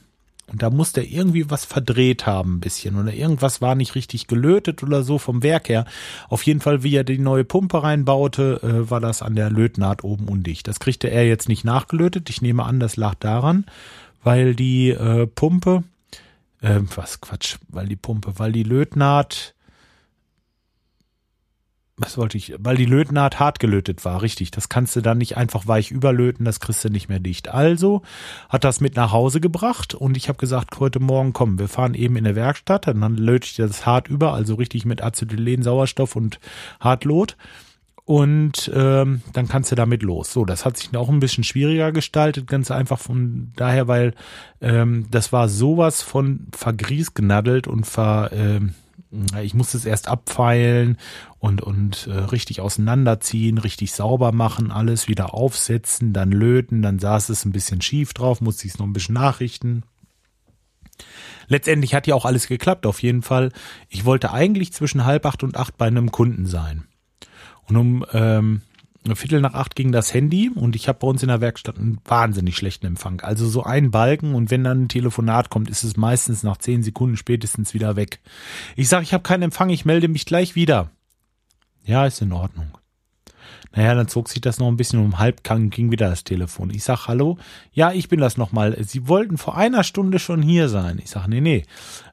Und 0.50 0.62
da 0.62 0.70
musste 0.70 1.02
er 1.02 1.08
irgendwie 1.12 1.50
was 1.50 1.66
verdreht 1.66 2.26
haben 2.26 2.56
ein 2.56 2.60
bisschen 2.62 2.98
oder 2.98 3.14
irgendwas 3.14 3.62
war 3.62 3.76
nicht 3.76 3.96
richtig 3.96 4.28
gelötet 4.28 4.82
oder 4.82 5.04
so 5.04 5.18
vom 5.18 5.44
Werk 5.44 5.68
her. 5.68 5.86
Auf 6.30 6.44
jeden 6.44 6.62
Fall, 6.62 6.84
wie 6.84 6.96
er 6.96 7.04
die 7.04 7.20
neue 7.20 7.44
Pumpe 7.44 7.84
reinbaute, 7.84 8.62
äh, 8.64 8.90
war 8.90 9.02
das 9.02 9.22
an 9.22 9.36
der 9.36 9.50
Lötnaht 9.50 10.06
oben 10.06 10.30
undicht. 10.30 10.68
Das 10.68 10.80
kriegte 10.80 11.10
er 11.10 11.28
jetzt 11.28 11.50
nicht 11.50 11.66
nachgelötet. 11.66 12.30
Ich 12.30 12.42
nehme 12.42 12.64
an, 12.64 12.80
das 12.80 12.96
lag 12.96 13.16
daran, 13.16 13.66
weil 14.24 14.56
die 14.56 14.90
äh, 14.92 15.28
Pumpe, 15.28 15.84
äh, 16.62 16.80
was 16.96 17.20
Quatsch, 17.20 17.58
weil 17.68 17.88
die 17.88 17.98
Pumpe, 17.98 18.40
weil 18.40 18.54
die 18.54 18.64
Lötnaht 18.64 19.54
was 21.98 22.16
wollte 22.16 22.38
ich, 22.38 22.54
weil 22.60 22.78
die 22.78 22.86
Lötnaht 22.86 23.40
hart 23.40 23.60
gelötet 23.60 24.06
war, 24.06 24.22
richtig. 24.22 24.52
Das 24.52 24.70
kannst 24.70 24.96
du 24.96 25.02
dann 25.02 25.18
nicht 25.18 25.36
einfach 25.36 25.66
weich 25.68 25.90
überlöten, 25.90 26.46
das 26.46 26.60
kriegst 26.60 26.86
du 26.86 26.90
nicht 26.90 27.10
mehr 27.10 27.20
dicht. 27.20 27.50
Also 27.50 28.04
hat 28.50 28.64
das 28.64 28.82
mit 28.82 28.96
nach 28.96 29.12
Hause 29.12 29.42
gebracht 29.42 29.96
und 29.96 30.16
ich 30.16 30.30
habe 30.30 30.38
gesagt, 30.38 30.80
heute 30.80 31.00
Morgen 31.00 31.34
komm, 31.34 31.58
wir 31.58 31.68
fahren 31.68 31.96
eben 31.96 32.16
in 32.16 32.24
der 32.24 32.36
Werkstatt, 32.36 32.86
dann 32.86 33.18
löte 33.18 33.48
ich 33.48 33.56
das 33.56 33.88
hart 33.88 34.10
über, 34.10 34.34
also 34.34 34.56
richtig 34.56 34.86
mit 34.86 35.02
Acetylen, 35.02 35.64
Sauerstoff 35.64 36.16
und 36.16 36.40
Hartlot. 36.80 37.36
Und 38.06 38.72
ähm, 38.74 39.22
dann 39.34 39.50
kannst 39.50 39.70
du 39.74 39.76
damit 39.76 40.02
los. 40.02 40.32
So, 40.32 40.46
das 40.46 40.64
hat 40.64 40.78
sich 40.78 40.96
auch 40.96 41.10
ein 41.10 41.20
bisschen 41.20 41.44
schwieriger 41.44 41.92
gestaltet, 41.92 42.48
ganz 42.48 42.72
einfach 42.72 43.00
von 43.00 43.52
daher, 43.58 43.90
weil 43.90 44.14
ähm, 44.62 45.08
das 45.12 45.34
war 45.34 45.50
sowas 45.50 46.04
von 46.04 46.48
vergriesgenadelt 46.56 47.68
und 47.68 47.86
ver, 47.86 48.30
ähm, 48.32 48.76
ich 49.42 49.54
musste 49.54 49.78
es 49.78 49.86
erst 49.86 50.08
abfeilen 50.08 50.98
und, 51.40 51.62
und 51.62 52.08
äh, 52.08 52.14
richtig 52.14 52.62
auseinanderziehen, 52.62 53.58
richtig 53.58 53.94
sauber 53.94 54.32
machen, 54.32 54.72
alles 54.72 55.08
wieder 55.08 55.34
aufsetzen, 55.34 56.14
dann 56.14 56.32
löten, 56.32 56.82
dann 56.82 57.00
saß 57.00 57.30
es 57.30 57.46
ein 57.46 57.52
bisschen 57.52 57.82
schief 57.82 58.14
drauf, 58.14 58.42
musste 58.42 58.68
ich 58.68 58.74
es 58.74 58.80
noch 58.80 58.86
ein 58.86 58.94
bisschen 58.94 59.16
nachrichten. 59.16 59.84
Letztendlich 61.48 61.94
hat 61.94 62.08
ja 62.08 62.16
auch 62.16 62.26
alles 62.26 62.48
geklappt, 62.48 62.86
auf 62.86 63.02
jeden 63.02 63.22
Fall. 63.22 63.52
Ich 63.88 64.04
wollte 64.04 64.32
eigentlich 64.32 64.74
zwischen 64.74 65.06
halb 65.06 65.26
acht 65.26 65.44
und 65.44 65.56
acht 65.56 65.78
bei 65.78 65.88
einem 65.88 66.12
Kunden 66.12 66.46
sein. 66.46 66.86
Und 67.68 67.78
um 67.78 68.06
ähm, 68.14 68.62
Viertel 69.16 69.42
nach 69.42 69.54
acht 69.54 69.76
ging 69.76 69.92
das 69.92 70.14
Handy 70.14 70.50
und 70.54 70.76
ich 70.76 70.88
habe 70.88 71.00
bei 71.00 71.08
uns 71.08 71.22
in 71.22 71.30
der 71.30 71.42
Werkstatt 71.42 71.78
einen 71.78 72.00
wahnsinnig 72.06 72.56
schlechten 72.58 72.86
Empfang. 72.86 73.22
Also 73.22 73.48
so 73.48 73.64
ein 73.64 73.92
Balken 73.92 74.36
und 74.36 74.52
wenn 74.52 74.64
dann 74.64 74.84
ein 74.84 74.90
Telefonat 74.90 75.50
kommt, 75.50 75.70
ist 75.70 75.84
es 75.84 75.98
meistens 75.98 76.44
nach 76.44 76.58
zehn 76.58 76.84
Sekunden 76.84 77.18
spätestens 77.18 77.74
wieder 77.74 77.96
weg. 77.96 78.20
Ich 78.76 78.90
sage, 78.90 79.04
ich 79.04 79.14
habe 79.14 79.24
keinen 79.24 79.44
Empfang, 79.44 79.70
ich 79.70 79.86
melde 79.86 80.08
mich 80.08 80.26
gleich 80.26 80.56
wieder. 80.56 80.92
Ja, 81.86 82.06
ist 82.06 82.22
in 82.22 82.34
Ordnung. 82.34 82.78
Naja, 83.76 83.94
dann 83.94 84.08
zog 84.08 84.30
sich 84.30 84.42
das 84.42 84.60
noch 84.60 84.68
ein 84.68 84.78
bisschen 84.78 85.00
um 85.00 85.20
halb, 85.20 85.44
ging 85.44 85.92
wieder 85.92 86.10
das 86.10 86.24
Telefon. 86.24 86.70
Ich 86.72 86.84
sag, 86.84 87.08
hallo? 87.08 87.38
Ja, 87.72 87.92
ich 87.92 88.10
bin 88.10 88.20
das 88.20 88.38
nochmal. 88.38 88.76
Sie 88.84 89.08
wollten 89.08 89.38
vor 89.38 89.58
einer 89.58 89.84
Stunde 89.84 90.20
schon 90.20 90.42
hier 90.42 90.70
sein. 90.70 91.00
Ich 91.04 91.10
sag, 91.10 91.28
nee, 91.28 91.42
nee. 91.42 91.64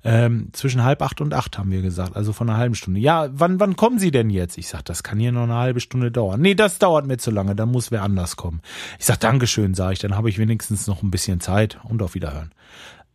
Ähm, 0.05 0.49
zwischen 0.53 0.85
halb 0.85 1.01
acht 1.01 1.21
und 1.21 1.33
acht 1.33 1.57
haben 1.57 1.71
wir 1.71 1.81
gesagt, 1.83 2.17
also 2.17 2.33
von 2.33 2.51
einer 2.51 2.59
halben 2.59 2.75
Stunde. 2.75 3.01
Ja, 3.01 3.29
wann, 3.33 3.61
wann 3.61 3.77
kommen 3.77 3.99
Sie 3.99 4.11
denn 4.11 4.31
jetzt? 4.31 4.59
Ich 4.59 4.69
sag, 4.69 4.85
das 4.85 5.03
kann 5.03 5.19
hier 5.19 5.33
noch 5.33 5.45
eine 5.45 5.55
halbe 5.55 5.81
Stunde 5.81 6.11
dauern. 6.11 6.41
Nee, 6.41 6.55
das 6.55 6.79
dauert 6.79 7.07
mir 7.07 7.17
zu 7.17 7.31
lange, 7.31 7.55
da 7.55 7.67
muss 7.67 7.91
wer 7.91 8.03
anders 8.03 8.37
kommen. 8.37 8.61
Ich 8.99 9.07
sag, 9.07 9.21
Dankeschön, 9.21 9.75
sage 9.75 9.95
ich, 9.95 9.99
dann 10.01 10.17
habe 10.17 10.29
ich 10.29 10.39
wenigstens 10.39 10.87
noch 10.87 11.03
ein 11.03 11.11
bisschen 11.11 11.41
Zeit 11.41 11.79
und 11.85 12.03
auf 12.03 12.15
Wiederhören. 12.15 12.53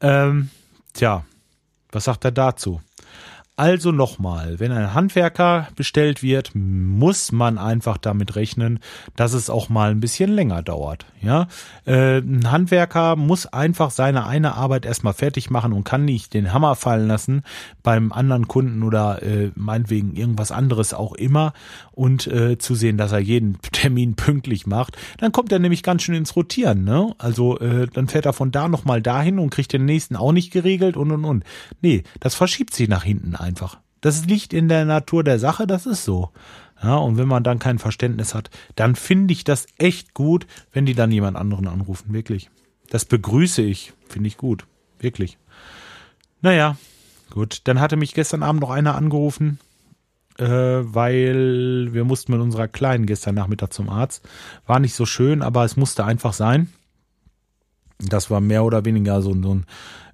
Ähm, 0.01 0.49
tja, 0.93 1.25
was 1.91 2.05
sagt 2.05 2.25
er 2.25 2.31
dazu? 2.31 2.81
Also 3.59 3.91
nochmal, 3.91 4.61
wenn 4.61 4.71
ein 4.71 4.93
Handwerker 4.93 5.67
bestellt 5.75 6.23
wird, 6.23 6.51
muss 6.53 7.33
man 7.33 7.57
einfach 7.57 7.97
damit 7.97 8.37
rechnen, 8.37 8.79
dass 9.17 9.33
es 9.33 9.49
auch 9.49 9.67
mal 9.67 9.91
ein 9.91 9.99
bisschen 9.99 10.31
länger 10.31 10.63
dauert. 10.63 11.05
Ja, 11.21 11.49
äh, 11.83 12.19
ein 12.19 12.49
Handwerker 12.49 13.17
muss 13.17 13.47
einfach 13.47 13.91
seine 13.91 14.25
eine 14.25 14.55
Arbeit 14.55 14.85
erstmal 14.85 15.11
fertig 15.11 15.49
machen 15.49 15.73
und 15.73 15.83
kann 15.83 16.05
nicht 16.05 16.33
den 16.33 16.53
Hammer 16.53 16.77
fallen 16.77 17.09
lassen 17.09 17.43
beim 17.83 18.13
anderen 18.13 18.47
Kunden 18.47 18.81
oder 18.81 19.21
äh, 19.23 19.51
meinetwegen 19.55 20.15
irgendwas 20.15 20.53
anderes 20.53 20.93
auch 20.93 21.13
immer 21.13 21.51
und 21.91 22.27
äh, 22.27 22.57
zu 22.57 22.75
sehen, 22.75 22.95
dass 22.95 23.11
er 23.11 23.19
jeden 23.19 23.59
Termin 23.73 24.15
pünktlich 24.15 24.67
macht. 24.67 24.97
Dann 25.17 25.33
kommt 25.33 25.51
er 25.51 25.59
nämlich 25.59 25.83
ganz 25.83 26.03
schön 26.03 26.15
ins 26.15 26.37
Rotieren. 26.37 26.85
Ne? 26.85 27.13
Also 27.17 27.59
äh, 27.59 27.87
dann 27.91 28.07
fährt 28.07 28.25
er 28.25 28.31
von 28.31 28.51
da 28.53 28.69
nochmal 28.69 29.01
dahin 29.01 29.37
und 29.37 29.49
kriegt 29.49 29.73
den 29.73 29.83
nächsten 29.83 30.15
auch 30.15 30.31
nicht 30.31 30.51
geregelt 30.51 30.95
und 30.95 31.11
und 31.11 31.25
und. 31.25 31.43
Nee, 31.81 32.03
das 32.21 32.35
verschiebt 32.35 32.73
sich 32.73 32.87
nach 32.87 33.03
hinten 33.03 33.35
ein 33.35 33.48
einfach. 33.49 33.79
Das 34.01 34.25
liegt 34.25 34.53
in 34.53 34.69
der 34.69 34.85
Natur 34.85 35.23
der 35.23 35.39
Sache, 35.39 35.67
das 35.67 35.85
ist 35.85 36.05
so. 36.05 36.29
Ja, 36.81 36.95
und 36.95 37.17
wenn 37.17 37.27
man 37.27 37.43
dann 37.43 37.59
kein 37.59 37.79
Verständnis 37.79 38.33
hat, 38.33 38.49
dann 38.75 38.95
finde 38.95 39.33
ich 39.33 39.43
das 39.43 39.65
echt 39.77 40.13
gut, 40.13 40.47
wenn 40.71 40.85
die 40.85 40.93
dann 40.93 41.11
jemand 41.11 41.35
anderen 41.35 41.67
anrufen, 41.67 42.13
wirklich. 42.13 42.49
Das 42.89 43.03
begrüße 43.03 43.61
ich, 43.61 43.91
finde 44.07 44.27
ich 44.27 44.37
gut, 44.37 44.65
wirklich. 44.99 45.37
Naja, 46.41 46.77
gut. 47.31 47.61
Dann 47.65 47.81
hatte 47.81 47.97
mich 47.97 48.13
gestern 48.13 48.43
Abend 48.43 48.61
noch 48.61 48.69
einer 48.69 48.95
angerufen, 48.95 49.59
äh, 50.37 50.45
weil 50.45 51.89
wir 51.91 52.05
mussten 52.05 52.31
mit 52.31 52.39
unserer 52.39 52.69
Kleinen 52.69 53.05
gestern 53.05 53.35
Nachmittag 53.35 53.73
zum 53.73 53.89
Arzt. 53.89 54.25
War 54.65 54.79
nicht 54.79 54.93
so 54.93 55.05
schön, 55.05 55.41
aber 55.41 55.65
es 55.65 55.75
musste 55.75 56.05
einfach 56.05 56.33
sein. 56.33 56.69
Das 57.99 58.29
war 58.29 58.41
mehr 58.41 58.63
oder 58.63 58.85
weniger 58.85 59.21
so, 59.21 59.33
so 59.41 59.55
ein 59.55 59.65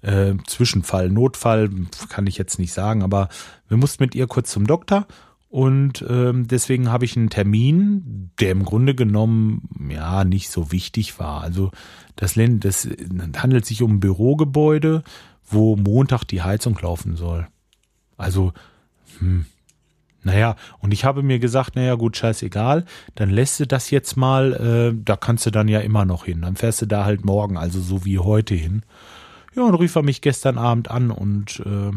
äh, 0.01 0.33
Zwischenfall, 0.47 1.09
Notfall, 1.09 1.69
kann 2.09 2.27
ich 2.27 2.37
jetzt 2.37 2.59
nicht 2.59 2.73
sagen, 2.73 3.03
aber 3.03 3.29
wir 3.67 3.77
mussten 3.77 4.03
mit 4.03 4.15
ihr 4.15 4.27
kurz 4.27 4.51
zum 4.51 4.67
Doktor 4.67 5.07
und 5.55 6.03
ähm, 6.09 6.47
deswegen 6.47 6.91
habe 6.91 7.05
ich 7.05 7.15
einen 7.15 7.29
Termin, 7.29 8.29
der 8.41 8.51
im 8.51 8.65
Grunde 8.65 8.93
genommen 8.93 9.69
ja 9.89 10.25
nicht 10.25 10.49
so 10.49 10.73
wichtig 10.73 11.17
war. 11.17 11.41
Also 11.41 11.71
das, 12.17 12.33
das 12.35 12.87
handelt 13.37 13.65
sich 13.65 13.81
um 13.81 13.93
ein 13.93 13.99
Bürogebäude, 14.01 15.03
wo 15.45 15.77
Montag 15.77 16.25
die 16.25 16.41
Heizung 16.41 16.77
laufen 16.81 17.15
soll. 17.15 17.47
Also, 18.17 18.51
hm, 19.19 19.45
naja, 20.25 20.55
und 20.79 20.91
ich 20.91 21.05
habe 21.05 21.21
mir 21.21 21.37
gesagt, 21.37 21.75
naja 21.75 21.93
gut, 21.93 22.17
scheißegal, 22.17 22.85
dann 23.13 23.29
lässt 23.29 23.59
du 23.59 23.67
das 23.67 23.91
jetzt 23.91 24.17
mal, 24.17 24.53
äh, 24.53 24.99
da 25.05 25.15
kannst 25.15 25.45
du 25.45 25.51
dann 25.51 25.67
ja 25.67 25.81
immer 25.81 26.03
noch 26.03 26.25
hin. 26.25 26.41
Dann 26.41 26.55
fährst 26.55 26.81
du 26.81 26.87
da 26.87 27.05
halt 27.05 27.23
morgen, 27.23 27.57
also 27.57 27.79
so 27.79 28.05
wie 28.05 28.17
heute 28.17 28.55
hin. 28.55 28.81
Ja, 29.55 29.61
und 29.61 29.75
rief 29.75 29.95
er 29.95 30.01
mich 30.01 30.21
gestern 30.21 30.57
Abend 30.57 30.89
an 30.89 31.11
und 31.11 31.59
äh, 31.59 31.91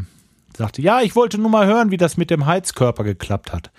sagte, 0.54 0.82
ja, 0.82 1.00
ich 1.00 1.16
wollte 1.16 1.38
nur 1.38 1.48
mal 1.48 1.66
hören, 1.66 1.90
wie 1.90 1.96
das 1.96 2.18
mit 2.18 2.28
dem 2.28 2.44
Heizkörper 2.44 3.02
geklappt 3.02 3.50
hat. 3.50 3.70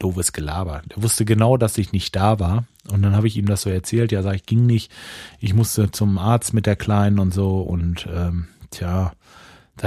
Doofes 0.00 0.32
Gelaber. 0.32 0.82
Der 0.90 1.00
wusste 1.00 1.24
genau, 1.24 1.56
dass 1.56 1.78
ich 1.78 1.92
nicht 1.92 2.16
da 2.16 2.40
war. 2.40 2.64
Und 2.90 3.02
dann 3.02 3.14
habe 3.14 3.28
ich 3.28 3.36
ihm 3.36 3.46
das 3.46 3.62
so 3.62 3.70
erzählt. 3.70 4.10
Ja, 4.10 4.22
sag 4.22 4.34
ich, 4.34 4.44
ging 4.44 4.66
nicht. 4.66 4.90
Ich 5.38 5.54
musste 5.54 5.92
zum 5.92 6.18
Arzt 6.18 6.52
mit 6.52 6.66
der 6.66 6.74
Kleinen 6.74 7.20
und 7.20 7.32
so. 7.32 7.60
Und 7.60 8.08
ähm, 8.12 8.48
tja, 8.72 9.12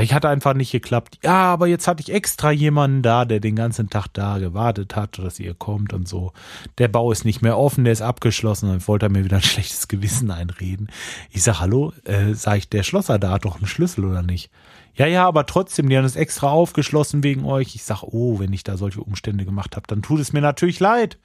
ich 0.01 0.13
hatte 0.13 0.27
einfach 0.27 0.53
nicht 0.53 0.71
geklappt. 0.71 1.19
Ja, 1.23 1.45
aber 1.45 1.67
jetzt 1.67 1.87
hatte 1.87 2.01
ich 2.01 2.11
extra 2.11 2.51
jemanden 2.51 3.01
da, 3.01 3.23
der 3.23 3.39
den 3.39 3.55
ganzen 3.55 3.89
Tag 3.89 4.07
da 4.13 4.39
gewartet 4.39 4.95
hat, 4.95 5.17
dass 5.19 5.39
ihr 5.39 5.53
kommt 5.53 5.93
und 5.93 6.07
so. 6.07 6.33
Der 6.77 6.89
Bau 6.89 7.11
ist 7.11 7.23
nicht 7.23 7.41
mehr 7.41 7.57
offen, 7.57 7.85
der 7.85 7.93
ist 7.93 8.01
abgeschlossen. 8.01 8.69
Dann 8.69 8.87
wollte 8.87 9.05
er 9.05 9.09
mir 9.09 9.23
wieder 9.23 9.37
ein 9.37 9.43
schlechtes 9.43 9.87
Gewissen 9.87 10.31
einreden. 10.31 10.89
Ich 11.31 11.43
sag, 11.43 11.59
hallo, 11.59 11.93
äh, 12.03 12.33
sag 12.33 12.57
ich, 12.57 12.69
der 12.69 12.83
Schlosser 12.83 13.19
da 13.19 13.31
hat 13.31 13.45
doch 13.45 13.57
einen 13.57 13.67
Schlüssel 13.67 14.05
oder 14.05 14.21
nicht? 14.21 14.51
Ja, 14.95 15.07
ja, 15.07 15.27
aber 15.27 15.45
trotzdem, 15.45 15.89
die 15.89 15.97
haben 15.97 16.05
es 16.05 16.15
extra 16.15 16.49
aufgeschlossen 16.49 17.23
wegen 17.23 17.45
euch. 17.45 17.75
Ich 17.75 17.83
sag, 17.83 18.03
oh, 18.03 18.39
wenn 18.39 18.53
ich 18.53 18.63
da 18.63 18.77
solche 18.77 19.01
Umstände 19.01 19.45
gemacht 19.45 19.75
habe, 19.75 19.87
dann 19.87 20.01
tut 20.01 20.19
es 20.19 20.33
mir 20.33 20.41
natürlich 20.41 20.79
leid. 20.79 21.17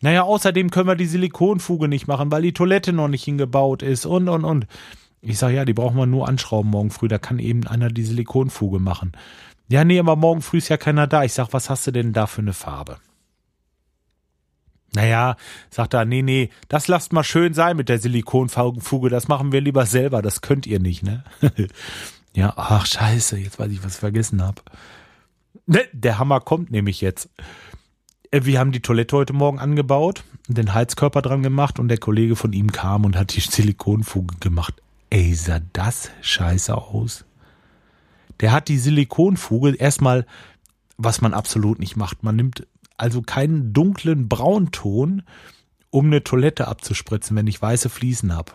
Naja, 0.00 0.22
außerdem 0.22 0.70
können 0.70 0.88
wir 0.88 0.94
die 0.94 1.06
Silikonfuge 1.06 1.88
nicht 1.88 2.06
machen, 2.06 2.30
weil 2.30 2.42
die 2.42 2.52
Toilette 2.52 2.92
noch 2.92 3.08
nicht 3.08 3.24
hingebaut 3.24 3.82
ist 3.82 4.06
und, 4.06 4.28
und, 4.28 4.44
und. 4.44 4.66
Ich 5.20 5.38
sage, 5.38 5.56
ja, 5.56 5.64
die 5.64 5.74
brauchen 5.74 5.96
wir 5.96 6.06
nur 6.06 6.28
anschrauben 6.28 6.70
morgen 6.70 6.90
früh, 6.90 7.08
da 7.08 7.18
kann 7.18 7.38
eben 7.38 7.66
einer 7.66 7.88
die 7.88 8.04
Silikonfuge 8.04 8.78
machen. 8.78 9.12
Ja, 9.68 9.84
nee, 9.84 9.98
aber 9.98 10.16
morgen 10.16 10.42
früh 10.42 10.58
ist 10.58 10.68
ja 10.68 10.76
keiner 10.76 11.06
da. 11.06 11.24
Ich 11.24 11.32
sag, 11.32 11.52
was 11.52 11.70
hast 11.70 11.86
du 11.86 11.90
denn 11.90 12.12
da 12.12 12.26
für 12.26 12.42
eine 12.42 12.52
Farbe? 12.52 12.98
Naja, 14.94 15.36
sagt 15.70 15.94
er, 15.94 16.04
nee, 16.04 16.22
nee, 16.22 16.50
das 16.68 16.88
lasst 16.88 17.12
mal 17.12 17.24
schön 17.24 17.52
sein 17.52 17.76
mit 17.76 17.88
der 17.88 17.98
Silikonfuge, 17.98 19.10
das 19.10 19.28
machen 19.28 19.52
wir 19.52 19.60
lieber 19.60 19.84
selber, 19.84 20.22
das 20.22 20.40
könnt 20.40 20.66
ihr 20.66 20.80
nicht, 20.80 21.02
ne? 21.02 21.22
ja, 22.34 22.54
ach 22.56 22.86
scheiße, 22.86 23.36
jetzt 23.36 23.58
weiß 23.58 23.70
ich, 23.72 23.84
was 23.84 23.94
ich 23.94 24.00
vergessen 24.00 24.42
habe. 24.42 24.62
Ne, 25.66 25.82
der 25.92 26.18
Hammer 26.18 26.40
kommt 26.40 26.70
nämlich 26.70 27.00
jetzt. 27.00 27.28
Äh, 28.30 28.44
wir 28.44 28.58
haben 28.58 28.72
die 28.72 28.80
Toilette 28.80 29.16
heute 29.16 29.32
Morgen 29.32 29.58
angebaut, 29.58 30.24
den 30.48 30.72
Heizkörper 30.72 31.20
dran 31.20 31.42
gemacht 31.42 31.78
und 31.78 31.88
der 31.88 31.98
Kollege 31.98 32.36
von 32.36 32.52
ihm 32.52 32.72
kam 32.72 33.04
und 33.04 33.16
hat 33.16 33.34
die 33.34 33.40
Silikonfuge 33.40 34.36
gemacht. 34.40 34.80
Ey, 35.10 35.34
sah 35.34 35.60
das 35.72 36.10
scheiße 36.20 36.76
aus. 36.76 37.24
Der 38.40 38.52
hat 38.52 38.68
die 38.68 38.78
Silikonfuge 38.78 39.74
erstmal, 39.74 40.26
was 40.96 41.20
man 41.20 41.34
absolut 41.34 41.78
nicht 41.78 41.96
macht. 41.96 42.22
Man 42.22 42.36
nimmt 42.36 42.66
also 42.96 43.22
keinen 43.22 43.72
dunklen 43.72 44.28
Braunton, 44.28 45.22
um 45.90 46.06
eine 46.06 46.24
Toilette 46.24 46.68
abzuspritzen, 46.68 47.36
wenn 47.36 47.46
ich 47.46 47.60
weiße 47.60 47.88
Fliesen 47.88 48.34
habe. 48.34 48.52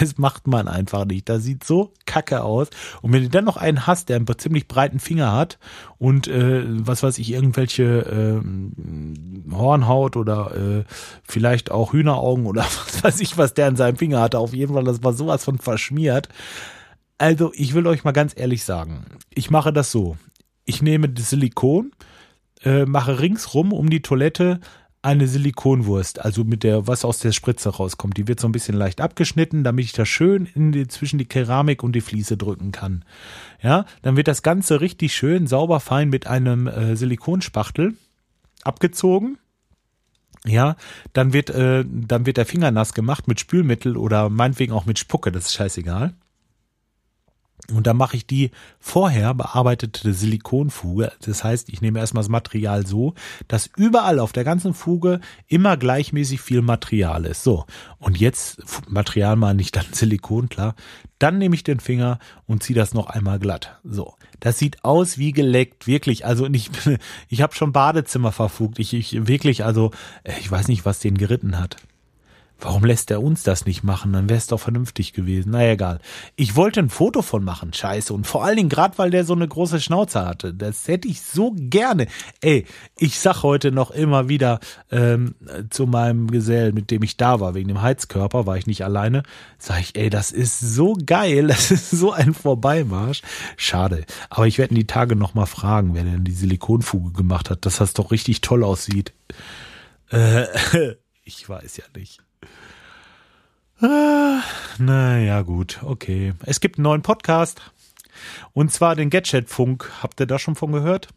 Das 0.00 0.16
macht 0.16 0.46
man 0.46 0.68
einfach 0.68 1.04
nicht. 1.04 1.28
Das 1.28 1.42
sieht 1.42 1.64
so 1.64 1.92
kacke 2.06 2.42
aus. 2.42 2.68
Und 3.02 3.12
wenn 3.12 3.22
du 3.22 3.28
dann 3.28 3.44
noch 3.44 3.56
einen 3.56 3.86
hast, 3.86 4.08
der 4.08 4.16
einen 4.16 4.26
ziemlich 4.38 4.66
breiten 4.66 5.00
Finger 5.00 5.32
hat 5.32 5.58
und 5.98 6.28
äh, 6.28 6.64
was 6.66 7.02
weiß 7.02 7.18
ich, 7.18 7.30
irgendwelche 7.30 8.42
äh, 8.42 9.52
Hornhaut 9.52 10.16
oder 10.16 10.54
äh, 10.56 10.84
vielleicht 11.24 11.70
auch 11.70 11.92
Hühneraugen 11.92 12.46
oder 12.46 12.62
was 12.86 13.04
weiß 13.04 13.20
ich, 13.20 13.36
was 13.36 13.54
der 13.54 13.68
in 13.68 13.76
seinem 13.76 13.96
Finger 13.96 14.20
hatte, 14.20 14.38
auf 14.38 14.54
jeden 14.54 14.74
Fall, 14.74 14.84
das 14.84 15.02
war 15.02 15.12
sowas 15.12 15.44
von 15.44 15.58
verschmiert. 15.58 16.28
Also, 17.18 17.52
ich 17.54 17.74
will 17.74 17.86
euch 17.86 18.02
mal 18.02 18.12
ganz 18.12 18.32
ehrlich 18.36 18.64
sagen, 18.64 19.04
ich 19.30 19.50
mache 19.50 19.72
das 19.72 19.92
so. 19.92 20.16
Ich 20.64 20.82
nehme 20.82 21.08
das 21.08 21.30
Silikon, 21.30 21.92
äh, 22.64 22.84
mache 22.84 23.20
ringsrum 23.20 23.72
um 23.72 23.90
die 23.90 24.02
Toilette 24.02 24.60
eine 25.02 25.26
Silikonwurst, 25.26 26.24
also 26.24 26.44
mit 26.44 26.62
der, 26.62 26.86
was 26.86 27.04
aus 27.04 27.18
der 27.18 27.32
Spritze 27.32 27.70
rauskommt. 27.70 28.16
Die 28.16 28.28
wird 28.28 28.38
so 28.38 28.48
ein 28.48 28.52
bisschen 28.52 28.76
leicht 28.76 29.00
abgeschnitten, 29.00 29.64
damit 29.64 29.84
ich 29.84 29.92
das 29.92 30.08
schön 30.08 30.46
in 30.54 30.70
die, 30.70 30.86
zwischen 30.86 31.18
die 31.18 31.24
Keramik 31.24 31.82
und 31.82 31.92
die 31.92 32.00
Fliese 32.00 32.36
drücken 32.36 32.70
kann. 32.70 33.04
Ja, 33.60 33.84
dann 34.02 34.16
wird 34.16 34.28
das 34.28 34.42
Ganze 34.42 34.80
richtig 34.80 35.14
schön 35.14 35.48
sauber 35.48 35.80
fein 35.80 36.08
mit 36.08 36.28
einem 36.28 36.68
äh, 36.68 36.94
Silikonspachtel 36.94 37.94
abgezogen. 38.62 39.38
Ja, 40.44 40.76
dann 41.12 41.32
wird, 41.32 41.50
äh, 41.50 41.84
dann 41.86 42.26
wird 42.26 42.36
der 42.36 42.46
Finger 42.46 42.70
nass 42.70 42.94
gemacht 42.94 43.26
mit 43.26 43.40
Spülmittel 43.40 43.96
oder 43.96 44.28
meinetwegen 44.28 44.72
auch 44.72 44.86
mit 44.86 44.98
Spucke, 44.98 45.32
das 45.32 45.46
ist 45.46 45.54
scheißegal. 45.54 46.14
Und 47.70 47.86
da 47.86 47.94
mache 47.94 48.16
ich 48.16 48.26
die 48.26 48.50
vorher 48.80 49.34
bearbeitete 49.34 50.12
Silikonfuge. 50.12 51.12
Das 51.20 51.44
heißt, 51.44 51.68
ich 51.68 51.80
nehme 51.80 52.00
erstmal 52.00 52.22
das 52.22 52.28
Material 52.28 52.84
so, 52.86 53.14
dass 53.46 53.70
überall 53.76 54.18
auf 54.18 54.32
der 54.32 54.42
ganzen 54.42 54.74
Fuge 54.74 55.20
immer 55.46 55.76
gleichmäßig 55.76 56.40
viel 56.40 56.60
Material 56.60 57.24
ist. 57.24 57.44
So. 57.44 57.64
Und 57.98 58.18
jetzt 58.18 58.62
Material 58.90 59.36
mal 59.36 59.54
nicht 59.54 59.76
dann 59.76 59.86
Silikon, 59.92 60.48
klar. 60.48 60.74
Dann 61.20 61.38
nehme 61.38 61.54
ich 61.54 61.62
den 61.62 61.78
Finger 61.78 62.18
und 62.46 62.64
ziehe 62.64 62.76
das 62.76 62.94
noch 62.94 63.06
einmal 63.06 63.38
glatt. 63.38 63.78
So. 63.84 64.14
Das 64.40 64.58
sieht 64.58 64.84
aus 64.84 65.18
wie 65.18 65.30
geleckt, 65.30 65.86
wirklich. 65.86 66.26
Also 66.26 66.48
ich, 66.48 66.68
ich 67.28 67.42
habe 67.42 67.54
schon 67.54 67.72
Badezimmer 67.72 68.32
verfugt. 68.32 68.80
Ich, 68.80 68.92
ich 68.92 69.28
wirklich, 69.28 69.64
also 69.64 69.92
ich 70.38 70.50
weiß 70.50 70.66
nicht, 70.66 70.84
was 70.84 70.98
den 70.98 71.16
geritten 71.16 71.60
hat. 71.60 71.76
Warum 72.62 72.84
lässt 72.84 73.10
er 73.10 73.20
uns 73.20 73.42
das 73.42 73.66
nicht 73.66 73.82
machen? 73.82 74.12
Dann 74.12 74.28
wäre 74.28 74.38
es 74.38 74.46
doch 74.46 74.60
vernünftig 74.60 75.12
gewesen. 75.12 75.50
Na 75.50 75.68
egal. 75.68 75.98
Ich 76.36 76.54
wollte 76.54 76.78
ein 76.78 76.90
Foto 76.90 77.20
von 77.20 77.42
machen, 77.42 77.72
scheiße. 77.72 78.14
Und 78.14 78.24
vor 78.24 78.44
allen 78.44 78.56
Dingen 78.56 78.68
gerade, 78.68 78.98
weil 78.98 79.10
der 79.10 79.24
so 79.24 79.34
eine 79.34 79.48
große 79.48 79.80
Schnauze 79.80 80.24
hatte. 80.24 80.54
Das 80.54 80.86
hätte 80.86 81.08
ich 81.08 81.22
so 81.22 81.52
gerne. 81.56 82.06
Ey, 82.40 82.64
ich 82.96 83.18
sag 83.18 83.42
heute 83.42 83.72
noch 83.72 83.90
immer 83.90 84.28
wieder 84.28 84.60
ähm, 84.92 85.34
zu 85.70 85.88
meinem 85.88 86.30
Gesell, 86.30 86.72
mit 86.72 86.92
dem 86.92 87.02
ich 87.02 87.16
da 87.16 87.40
war, 87.40 87.54
wegen 87.54 87.66
dem 87.66 87.82
Heizkörper, 87.82 88.46
war 88.46 88.56
ich 88.56 88.68
nicht 88.68 88.84
alleine, 88.84 89.24
sag 89.58 89.80
ich, 89.80 89.96
ey, 89.96 90.08
das 90.08 90.30
ist 90.30 90.60
so 90.60 90.96
geil. 91.04 91.48
Das 91.52 91.70
ist 91.70 91.90
so 91.90 92.12
ein 92.12 92.32
Vorbeimarsch. 92.32 93.22
Schade. 93.56 94.04
Aber 94.30 94.46
ich 94.46 94.58
werde 94.58 94.74
die 94.74 94.86
Tage 94.86 95.16
noch 95.16 95.34
mal 95.34 95.46
fragen, 95.46 95.94
wer 95.94 96.02
denn 96.02 96.24
die 96.24 96.32
Silikonfuge 96.32 97.12
gemacht 97.12 97.50
hat, 97.50 97.66
dass 97.66 97.76
das 97.76 97.92
doch 97.92 98.10
richtig 98.10 98.40
toll 98.40 98.64
aussieht. 98.64 99.12
Äh, 100.10 100.46
ich 101.24 101.46
weiß 101.48 101.76
ja 101.76 101.84
nicht. 101.94 102.22
Ah, 103.82 104.42
naja, 104.78 105.42
gut, 105.42 105.80
okay. 105.82 106.34
Es 106.46 106.60
gibt 106.60 106.78
einen 106.78 106.84
neuen 106.84 107.02
Podcast. 107.02 107.60
Und 108.52 108.72
zwar 108.72 108.94
den 108.94 109.10
Gadget-Funk. 109.10 109.90
Habt 110.00 110.20
ihr 110.20 110.26
da 110.26 110.38
schon 110.38 110.54
von 110.54 110.70
gehört? 110.70 111.08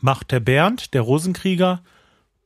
Macht 0.00 0.32
der 0.32 0.40
Bernd, 0.40 0.94
der 0.94 1.02
Rosenkrieger, 1.02 1.82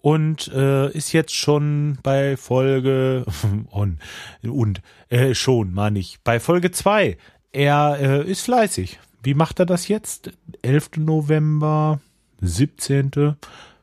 und 0.02 0.48
äh, 0.48 0.90
ist 0.90 1.12
jetzt 1.12 1.36
schon 1.36 1.98
bei 2.02 2.36
Folge 2.36 3.26
und, 3.70 3.98
und 4.42 4.82
äh, 5.08 5.34
schon, 5.34 5.72
meine 5.72 6.00
ich, 6.00 6.18
bei 6.24 6.40
Folge 6.40 6.72
zwei. 6.72 7.16
Er 7.52 7.98
äh, 8.00 8.28
ist 8.28 8.42
fleißig. 8.42 8.98
Wie 9.22 9.34
macht 9.34 9.60
er 9.60 9.66
das 9.66 9.86
jetzt? 9.86 10.32
11. 10.62 10.96
November, 10.96 12.00
17. 12.40 13.36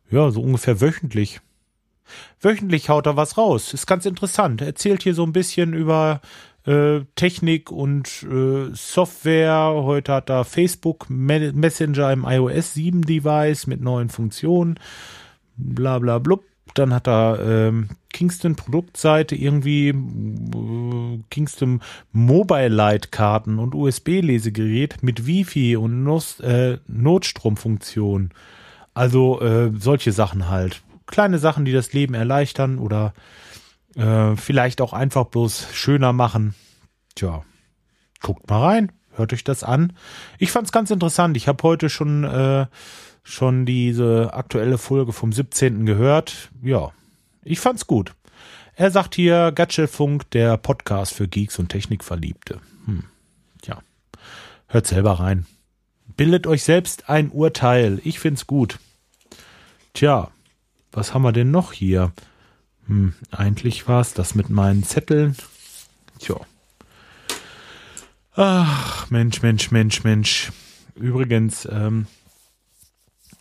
Ja, 0.09 0.31
so 0.31 0.41
ungefähr 0.41 0.81
wöchentlich. 0.81 1.39
Wöchentlich 2.41 2.89
haut 2.89 3.05
er 3.05 3.17
was 3.17 3.37
raus. 3.37 3.73
Ist 3.73 3.87
ganz 3.87 4.05
interessant. 4.05 4.61
Erzählt 4.61 5.03
hier 5.03 5.13
so 5.13 5.23
ein 5.23 5.33
bisschen 5.33 5.73
über 5.73 6.21
äh, 6.65 7.01
Technik 7.15 7.71
und 7.71 8.23
äh, 8.23 8.69
Software. 8.73 9.71
Heute 9.73 10.13
hat 10.13 10.29
er 10.29 10.43
Facebook 10.43 11.09
Messenger 11.09 12.11
im 12.11 12.25
iOS 12.25 12.73
7 12.73 13.01
Device 13.03 13.67
mit 13.67 13.81
neuen 13.81 14.09
Funktionen. 14.09 14.79
Bla 15.55 15.99
bla 15.99 16.19
blub. 16.19 16.43
Dann 16.73 16.93
hat 16.93 17.07
er 17.07 17.39
ähm, 17.41 17.89
Kingston 18.11 18.55
Produktseite 18.55 19.35
irgendwie 19.35 19.89
äh, 19.89 21.19
Kingston 21.29 21.81
Mobile 22.11 22.67
Light 22.67 23.11
Karten 23.11 23.59
und 23.59 23.73
USB 23.73 24.21
Lesegerät 24.21 25.01
mit 25.01 25.25
Wifi 25.25 25.77
und 25.77 26.03
Nos 26.03 26.39
äh, 26.41 26.79
Notstromfunktion. 26.87 28.31
Also 28.93 29.39
äh, 29.41 29.71
solche 29.77 30.11
Sachen 30.11 30.49
halt 30.49 30.81
kleine 31.07 31.39
Sachen, 31.39 31.65
die 31.65 31.71
das 31.71 31.93
Leben 31.93 32.13
erleichtern 32.13 32.77
oder 32.79 33.13
äh, 33.95 34.35
vielleicht 34.35 34.81
auch 34.81 34.93
einfach 34.93 35.25
bloß 35.25 35.69
schöner 35.73 36.13
machen. 36.13 36.53
Tja, 37.15 37.43
guckt 38.21 38.49
mal 38.49 38.61
rein, 38.61 38.91
hört 39.15 39.33
euch 39.33 39.43
das 39.43 39.63
an. 39.63 39.93
Ich 40.37 40.51
fand's 40.51 40.71
ganz 40.71 40.91
interessant. 40.91 41.35
Ich 41.37 41.47
habe 41.47 41.63
heute 41.63 41.89
schon 41.89 42.23
äh, 42.23 42.67
schon 43.23 43.65
diese 43.65 44.33
aktuelle 44.33 44.77
Folge 44.77 45.11
vom 45.11 45.33
17. 45.33 45.85
gehört. 45.85 46.49
Ja, 46.61 46.91
ich 47.43 47.59
fand's 47.59 47.85
gut. 47.85 48.13
Er 48.75 48.91
sagt 48.91 49.15
hier 49.15 49.51
Gadgetfunk, 49.51 50.29
der 50.31 50.55
Podcast 50.57 51.13
für 51.13 51.27
Geeks 51.27 51.59
und 51.59 51.69
Technikverliebte. 51.69 52.61
Hm. 52.85 53.03
Tja, 53.61 53.81
hört 54.67 54.87
selber 54.87 55.13
rein. 55.13 55.45
Bildet 56.15 56.47
euch 56.47 56.63
selbst 56.63 57.09
ein 57.09 57.29
Urteil. 57.29 57.99
Ich 58.03 58.19
find's 58.19 58.47
gut. 58.47 58.79
Tja, 59.93 60.29
was 60.97 61.13
haben 61.13 61.21
wir 61.21 61.31
denn 61.31 61.51
noch 61.51 61.73
hier? 61.73 62.11
Hm, 62.87 63.13
eigentlich 63.29 63.87
war 63.87 64.01
es 64.01 64.15
das 64.15 64.33
mit 64.33 64.49
meinen 64.49 64.83
Zetteln. 64.83 65.35
Tja. 66.17 66.37
Ach, 68.35 69.07
Mensch, 69.11 69.43
Mensch, 69.43 69.69
Mensch, 69.69 70.03
Mensch. 70.03 70.51
Übrigens, 70.95 71.67
ähm, 71.71 72.07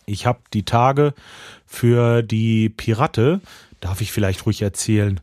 ich 0.05 0.27
habe 0.27 0.39
die 0.53 0.65
Tage 0.65 1.15
für 1.65 2.21
die 2.21 2.69
Pirate, 2.69 3.41
darf 3.79 4.01
ich 4.01 4.11
vielleicht 4.11 4.45
ruhig 4.45 4.61
erzählen, 4.61 5.19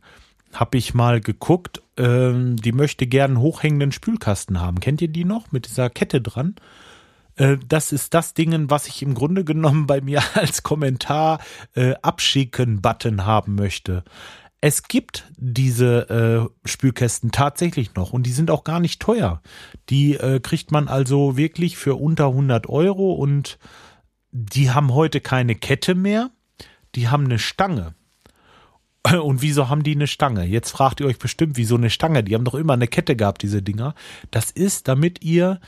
habe 0.53 0.77
ich 0.77 0.93
mal 0.93 1.21
geguckt, 1.21 1.83
ähm, 1.97 2.57
die 2.57 2.73
möchte 2.73 3.07
gern 3.07 3.39
hochhängenden 3.39 3.93
Spülkasten 3.93 4.61
haben. 4.61 4.81
Kennt 4.81 5.01
ihr 5.01 5.09
die 5.09 5.25
noch 5.25 5.53
mit 5.53 5.69
dieser 5.69 5.89
Kette 5.89 6.21
dran? 6.21 6.57
Äh, 7.37 7.57
das 7.67 7.93
ist 7.93 8.15
das 8.15 8.35
Ding, 8.35 8.71
was 8.71 8.87
ich 8.87 9.03
im 9.03 9.15
Grunde 9.15 9.45
genommen 9.45 9.87
bei 9.87 10.01
mir 10.01 10.23
als 10.35 10.63
Kommentar 10.63 11.41
äh, 11.75 11.95
abschicken 12.03 12.81
Button 12.81 13.27
haben 13.27 13.55
möchte. 13.55 14.05
Es 14.61 14.85
gibt 14.85 15.31
diese 15.37 16.49
äh, 16.65 16.69
Spülkästen 16.69 17.31
tatsächlich 17.31 17.95
noch 17.95 18.15
und 18.15 18.23
die 18.25 18.33
sind 18.33 18.51
auch 18.51 18.65
gar 18.65 18.81
nicht 18.81 19.01
teuer. 19.01 19.43
Die 19.91 20.15
äh, 20.15 20.41
kriegt 20.41 20.73
man 20.73 20.89
also 20.89 21.37
wirklich 21.37 21.77
für 21.77 21.97
unter 21.97 22.29
100 22.29 22.67
Euro 22.71 23.13
und 23.13 23.59
die 24.33 24.71
haben 24.71 24.95
heute 24.95 25.21
keine 25.21 25.55
Kette 25.55 25.95
mehr. 25.95 26.31
Die 26.95 27.09
haben 27.09 27.25
eine 27.25 27.39
Stange. 27.39 27.95
Und 29.23 29.43
wieso 29.43 29.69
haben 29.69 29.83
die 29.83 29.95
eine 29.95 30.07
Stange? 30.07 30.45
Jetzt 30.45 30.71
fragt 30.71 31.01
ihr 31.01 31.07
euch 31.07 31.19
bestimmt, 31.19 31.57
wieso 31.57 31.77
eine 31.77 31.91
Stange? 31.91 32.25
Die 32.25 32.35
haben 32.35 32.45
doch 32.45 32.55
immer 32.55 32.73
eine 32.73 32.89
Kette 32.89 33.17
gehabt, 33.17 33.43
diese 33.43 33.63
Dinger. 33.63 33.95
Das 34.31 34.51
ist, 34.51 34.89
damit 34.89 35.23
ihr 35.23 35.61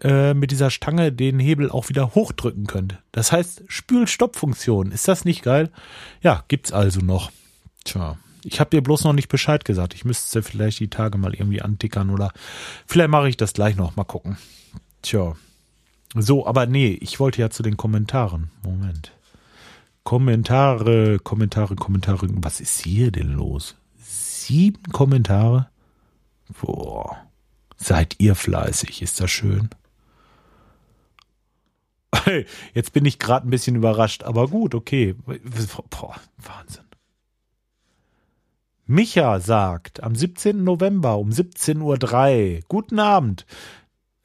äh, 0.00 0.34
mit 0.34 0.50
dieser 0.50 0.70
Stange 0.70 1.12
den 1.12 1.38
Hebel 1.38 1.70
auch 1.70 1.88
wieder 1.88 2.14
hochdrücken 2.14 2.66
könnt. 2.66 2.98
Das 3.12 3.32
heißt 3.32 3.64
Spül-Stopp-Funktion. 3.66 4.92
Ist 4.92 5.08
das 5.08 5.24
nicht 5.24 5.42
geil? 5.42 5.70
Ja, 6.22 6.44
gibt's 6.48 6.72
also 6.72 7.00
noch. 7.00 7.30
Tja, 7.84 8.16
Ich 8.44 8.60
habe 8.60 8.70
dir 8.70 8.82
bloß 8.82 9.04
noch 9.04 9.12
nicht 9.12 9.28
Bescheid 9.28 9.64
gesagt. 9.64 9.94
Ich 9.94 10.04
müsste 10.04 10.42
vielleicht 10.42 10.80
die 10.80 10.90
Tage 10.90 11.18
mal 11.18 11.34
irgendwie 11.34 11.62
antickern 11.62 12.10
oder 12.10 12.32
vielleicht 12.86 13.10
mache 13.10 13.28
ich 13.28 13.36
das 13.36 13.52
gleich 13.52 13.76
noch. 13.76 13.96
Mal 13.96 14.04
gucken. 14.04 14.38
Tja. 15.02 15.34
So, 16.14 16.46
aber 16.46 16.66
nee, 16.66 16.96
ich 17.00 17.20
wollte 17.20 17.40
ja 17.40 17.50
zu 17.50 17.62
den 17.62 17.76
Kommentaren. 17.76 18.50
Moment. 18.62 19.12
Kommentare, 20.04 21.18
Kommentare, 21.18 21.76
Kommentare. 21.76 22.28
Was 22.30 22.60
ist 22.60 22.80
hier 22.82 23.10
denn 23.10 23.32
los? 23.32 23.74
Sieben 24.00 24.82
Kommentare? 24.92 25.68
Boah. 26.62 27.18
Seid 27.76 28.16
ihr 28.18 28.34
fleißig, 28.34 29.02
ist 29.02 29.20
das 29.20 29.30
schön. 29.30 29.68
Jetzt 32.74 32.92
bin 32.92 33.04
ich 33.04 33.18
gerade 33.18 33.46
ein 33.46 33.50
bisschen 33.50 33.76
überrascht, 33.76 34.22
aber 34.22 34.48
gut, 34.48 34.74
okay. 34.74 35.14
Boah, 35.90 36.16
Wahnsinn. 36.38 36.84
Micha 38.86 39.38
sagt 39.38 40.02
am 40.02 40.14
17. 40.14 40.64
November 40.64 41.18
um 41.18 41.28
17.03 41.28 41.82
Uhr, 41.82 42.60
guten 42.68 42.98
Abend, 42.98 43.44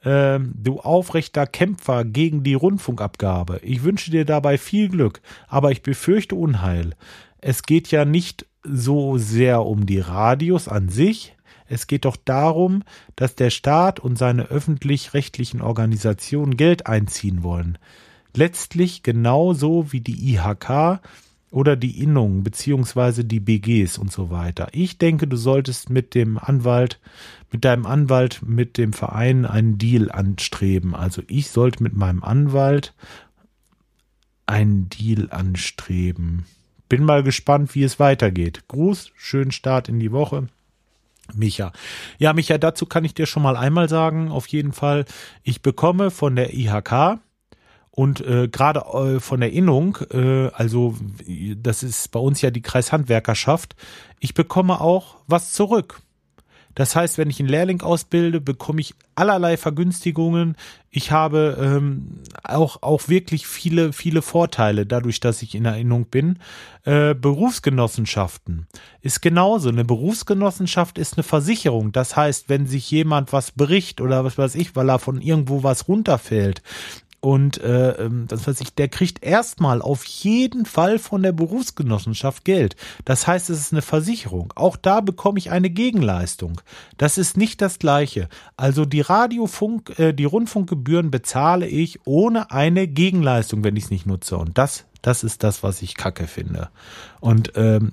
äh, 0.03 0.39
du 0.39 0.79
aufrechter 0.79 1.45
Kämpfer 1.45 2.05
gegen 2.05 2.43
die 2.43 2.53
Rundfunkabgabe. 2.53 3.59
Ich 3.61 3.83
wünsche 3.83 4.09
dir 4.09 4.23
dabei 4.23 4.57
viel 4.57 4.87
Glück, 4.87 5.21
aber 5.49 5.71
ich 5.71 5.81
befürchte 5.81 6.35
Unheil. 6.35 6.95
Es 7.41 7.63
geht 7.63 7.91
ja 7.91 8.05
nicht 8.05 8.45
so 8.63 9.17
sehr 9.17 9.65
um 9.65 9.85
die 9.85 9.99
Radios 9.99 10.69
an 10.69 10.87
sich, 10.87 11.35
es 11.73 11.87
geht 11.87 12.05
doch 12.05 12.15
darum, 12.15 12.83
dass 13.15 13.35
der 13.35 13.49
Staat 13.49 13.99
und 13.99 14.17
seine 14.17 14.43
öffentlich-rechtlichen 14.43 15.61
Organisationen 15.61 16.55
Geld 16.55 16.87
einziehen 16.87 17.43
wollen. 17.43 17.77
Letztlich 18.35 19.03
genauso 19.03 19.91
wie 19.91 20.01
die 20.01 20.33
IHK 20.33 21.01
oder 21.51 21.75
die 21.75 22.01
Innungen 22.01 22.43
beziehungsweise 22.43 23.25
die 23.25 23.39
BGs 23.39 23.97
und 23.99 24.11
so 24.11 24.31
weiter. 24.31 24.69
Ich 24.71 24.97
denke, 24.97 25.27
du 25.27 25.37
solltest 25.37 25.89
mit 25.89 26.15
dem 26.15 26.39
Anwalt, 26.39 26.99
mit 27.51 27.63
deinem 27.63 27.85
Anwalt, 27.85 28.41
mit 28.45 28.77
dem 28.77 28.91
Verein 28.91 29.45
einen 29.45 29.77
Deal 29.77 30.11
anstreben. 30.11 30.95
Also 30.95 31.21
ich 31.27 31.49
sollte 31.49 31.83
mit 31.83 31.95
meinem 31.95 32.23
Anwalt 32.23 32.95
einen 34.47 34.89
Deal 34.89 35.29
anstreben. 35.29 36.45
Bin 36.89 37.05
mal 37.05 37.23
gespannt, 37.23 37.75
wie 37.75 37.83
es 37.83 37.99
weitergeht. 37.99 38.63
Gruß, 38.67 39.11
schönen 39.15 39.51
Start 39.51 39.89
in 39.89 39.99
die 39.99 40.11
Woche. 40.11 40.47
Micha. 41.33 41.71
Ja, 42.17 42.33
Micha, 42.33 42.57
dazu 42.57 42.85
kann 42.85 43.05
ich 43.05 43.13
dir 43.13 43.25
schon 43.25 43.43
mal 43.43 43.55
einmal 43.55 43.89
sagen, 43.89 44.29
auf 44.29 44.47
jeden 44.47 44.73
Fall, 44.73 45.05
ich 45.43 45.61
bekomme 45.61 46.11
von 46.11 46.35
der 46.35 46.53
IHK 46.53 47.19
und 47.91 48.21
äh, 48.21 48.47
gerade 48.47 48.81
äh, 48.81 49.19
von 49.19 49.39
der 49.39 49.51
Innung, 49.51 49.97
äh, 50.11 50.49
also 50.53 50.95
das 51.55 51.83
ist 51.83 52.11
bei 52.11 52.19
uns 52.19 52.41
ja 52.41 52.51
die 52.51 52.61
Kreishandwerkerschaft, 52.61 53.75
ich 54.19 54.33
bekomme 54.33 54.81
auch 54.81 55.17
was 55.27 55.53
zurück. 55.53 56.01
Das 56.75 56.95
heißt, 56.95 57.17
wenn 57.17 57.29
ich 57.29 57.39
einen 57.39 57.49
Lehrling 57.49 57.81
ausbilde, 57.81 58.41
bekomme 58.41 58.81
ich 58.81 58.95
allerlei 59.15 59.57
Vergünstigungen. 59.57 60.55
Ich 60.89 61.11
habe 61.11 61.57
ähm, 61.59 62.19
auch, 62.43 62.81
auch 62.81 63.07
wirklich 63.07 63.47
viele, 63.47 63.93
viele 63.93 64.21
Vorteile 64.21 64.85
dadurch, 64.85 65.19
dass 65.19 65.41
ich 65.41 65.55
in 65.55 65.65
Erinnerung 65.65 66.05
bin. 66.05 66.39
Äh, 66.83 67.15
Berufsgenossenschaften 67.15 68.67
ist 69.01 69.21
genauso. 69.21 69.69
Eine 69.69 69.85
Berufsgenossenschaft 69.85 70.97
ist 70.97 71.17
eine 71.17 71.23
Versicherung. 71.23 71.91
Das 71.91 72.15
heißt, 72.15 72.49
wenn 72.49 72.67
sich 72.67 72.89
jemand 72.91 73.33
was 73.33 73.51
bricht 73.51 74.01
oder 74.01 74.23
was 74.23 74.37
weiß 74.37 74.55
ich, 74.55 74.75
weil 74.75 74.89
er 74.89 74.99
von 74.99 75.21
irgendwo 75.21 75.63
was 75.63 75.87
runterfällt, 75.87 76.61
und 77.23 77.61
äh, 77.61 77.91
ähm, 77.91 78.25
das 78.27 78.45
weiß 78.45 78.59
ich, 78.59 78.75
der 78.75 78.89
kriegt 78.89 79.23
erstmal 79.23 79.81
auf 79.81 80.03
jeden 80.03 80.65
Fall 80.65 80.99
von 80.99 81.23
der 81.23 81.31
Berufsgenossenschaft 81.31 82.43
Geld. 82.43 82.75
Das 83.05 83.27
heißt, 83.27 83.49
es 83.49 83.59
ist 83.59 83.71
eine 83.71 83.81
Versicherung. 83.81 84.51
Auch 84.57 84.75
da 84.75 84.99
bekomme 84.99 85.39
ich 85.39 85.49
eine 85.49 85.69
Gegenleistung. 85.69 86.59
Das 86.97 87.17
ist 87.17 87.37
nicht 87.37 87.61
das 87.61 87.79
gleiche. 87.79 88.27
Also 88.57 88.83
die 88.83 88.99
Radiofunk, 88.99 89.97
äh, 89.99 90.11
die 90.11 90.25
Rundfunkgebühren 90.25 91.11
bezahle 91.11 91.65
ich 91.65 92.01
ohne 92.03 92.51
eine 92.51 92.89
Gegenleistung, 92.89 93.63
wenn 93.63 93.77
ich 93.77 93.85
es 93.85 93.89
nicht 93.89 94.05
nutze. 94.05 94.35
Und 94.35 94.57
das 94.57 94.83
das 95.01 95.23
ist 95.23 95.43
das, 95.43 95.63
was 95.63 95.81
ich 95.81 95.95
kacke 95.95 96.27
finde. 96.27 96.69
Und 97.19 97.53
ähm, 97.55 97.91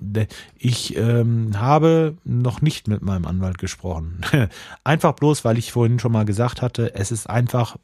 ich 0.56 0.96
ähm, 0.96 1.58
habe 1.58 2.16
noch 2.24 2.62
nicht 2.62 2.86
mit 2.86 3.02
meinem 3.02 3.26
Anwalt 3.26 3.58
gesprochen. 3.58 4.20
einfach 4.84 5.14
bloß, 5.14 5.44
weil 5.44 5.58
ich 5.58 5.72
vorhin 5.72 5.98
schon 5.98 6.12
mal 6.12 6.24
gesagt 6.24 6.62
hatte, 6.62 6.94
es 6.94 7.10
ist 7.10 7.28
einfach 7.28 7.76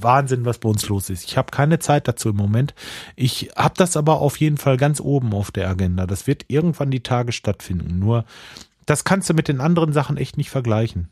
Wahnsinn, 0.00 0.44
was 0.44 0.58
bei 0.58 0.68
uns 0.68 0.88
los 0.88 1.10
ist. 1.10 1.24
Ich 1.24 1.36
habe 1.36 1.50
keine 1.50 1.78
Zeit 1.78 2.08
dazu 2.08 2.30
im 2.30 2.36
Moment. 2.36 2.74
Ich 3.14 3.50
habe 3.56 3.74
das 3.76 3.96
aber 3.96 4.20
auf 4.20 4.36
jeden 4.38 4.56
Fall 4.56 4.76
ganz 4.76 5.00
oben 5.00 5.32
auf 5.32 5.50
der 5.50 5.68
Agenda. 5.68 6.06
Das 6.06 6.26
wird 6.26 6.44
irgendwann 6.48 6.90
die 6.90 7.02
Tage 7.02 7.32
stattfinden. 7.32 7.98
Nur 7.98 8.24
das 8.86 9.04
kannst 9.04 9.28
du 9.28 9.34
mit 9.34 9.48
den 9.48 9.60
anderen 9.60 9.92
Sachen 9.92 10.16
echt 10.16 10.36
nicht 10.36 10.50
vergleichen. 10.50 11.08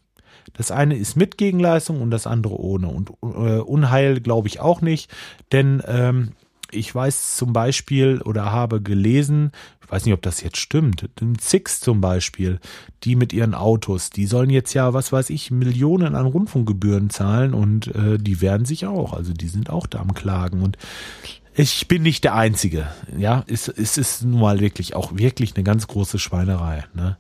Das 0.53 0.71
eine 0.71 0.97
ist 0.97 1.17
mit 1.17 1.39
Gegenleistung 1.39 2.01
und 2.01 2.11
das 2.11 2.27
andere 2.27 2.59
ohne. 2.61 2.89
Und 2.89 3.11
äh, 3.23 3.61
Unheil 3.61 4.21
glaube 4.21 4.49
ich 4.49 4.61
auch 4.61 4.81
nicht, 4.81 5.11
denn 5.53 5.83
ähm, 5.87 6.33
ich 6.75 6.95
weiß 6.95 7.37
zum 7.37 7.53
Beispiel 7.53 8.21
oder 8.23 8.53
habe 8.53 8.83
gelesen, 8.83 9.53
ich 9.83 9.91
weiß 9.91 10.05
nicht, 10.05 10.15
ob 10.15 10.23
das 10.23 10.43
jetzt 10.43 10.57
stimmt, 10.57 11.09
den 11.21 11.39
Six 11.39 11.81
zum 11.81 12.01
Beispiel, 12.01 12.59
die 13.03 13.17
mit 13.17 13.33
ihren 13.33 13.55
Autos, 13.55 14.11
die 14.11 14.27
sollen 14.27 14.51
jetzt 14.51 14.75
ja, 14.75 14.95
was 14.95 15.13
weiß 15.13 15.31
ich, 15.31 15.51
Millionen 15.51 16.15
an 16.15 16.27
Rundfunkgebühren 16.27 17.11
zahlen 17.11 17.55
und 17.55 17.95
äh, 17.95 18.19
die 18.19 18.41
werden 18.41 18.67
sich 18.67 18.87
auch, 18.87 19.13
also 19.13 19.33
die 19.33 19.49
sind 19.49 19.71
auch 19.71 19.87
da 19.87 20.01
am 20.01 20.15
Klagen 20.15 20.63
und 20.63 20.79
ich 21.57 21.87
bin 21.87 22.03
nicht 22.03 22.25
der 22.25 22.35
Einzige, 22.35 22.89
ja, 23.17 23.45
es, 23.47 23.69
es 23.69 23.97
ist 23.97 24.25
nun 24.25 24.41
mal 24.41 24.61
wirklich 24.61 24.97
auch 24.97 25.17
wirklich 25.17 25.55
eine 25.55 25.65
ganz 25.65 25.87
große 25.87 26.19
Schweinerei, 26.19 26.85
ne? 26.95 27.17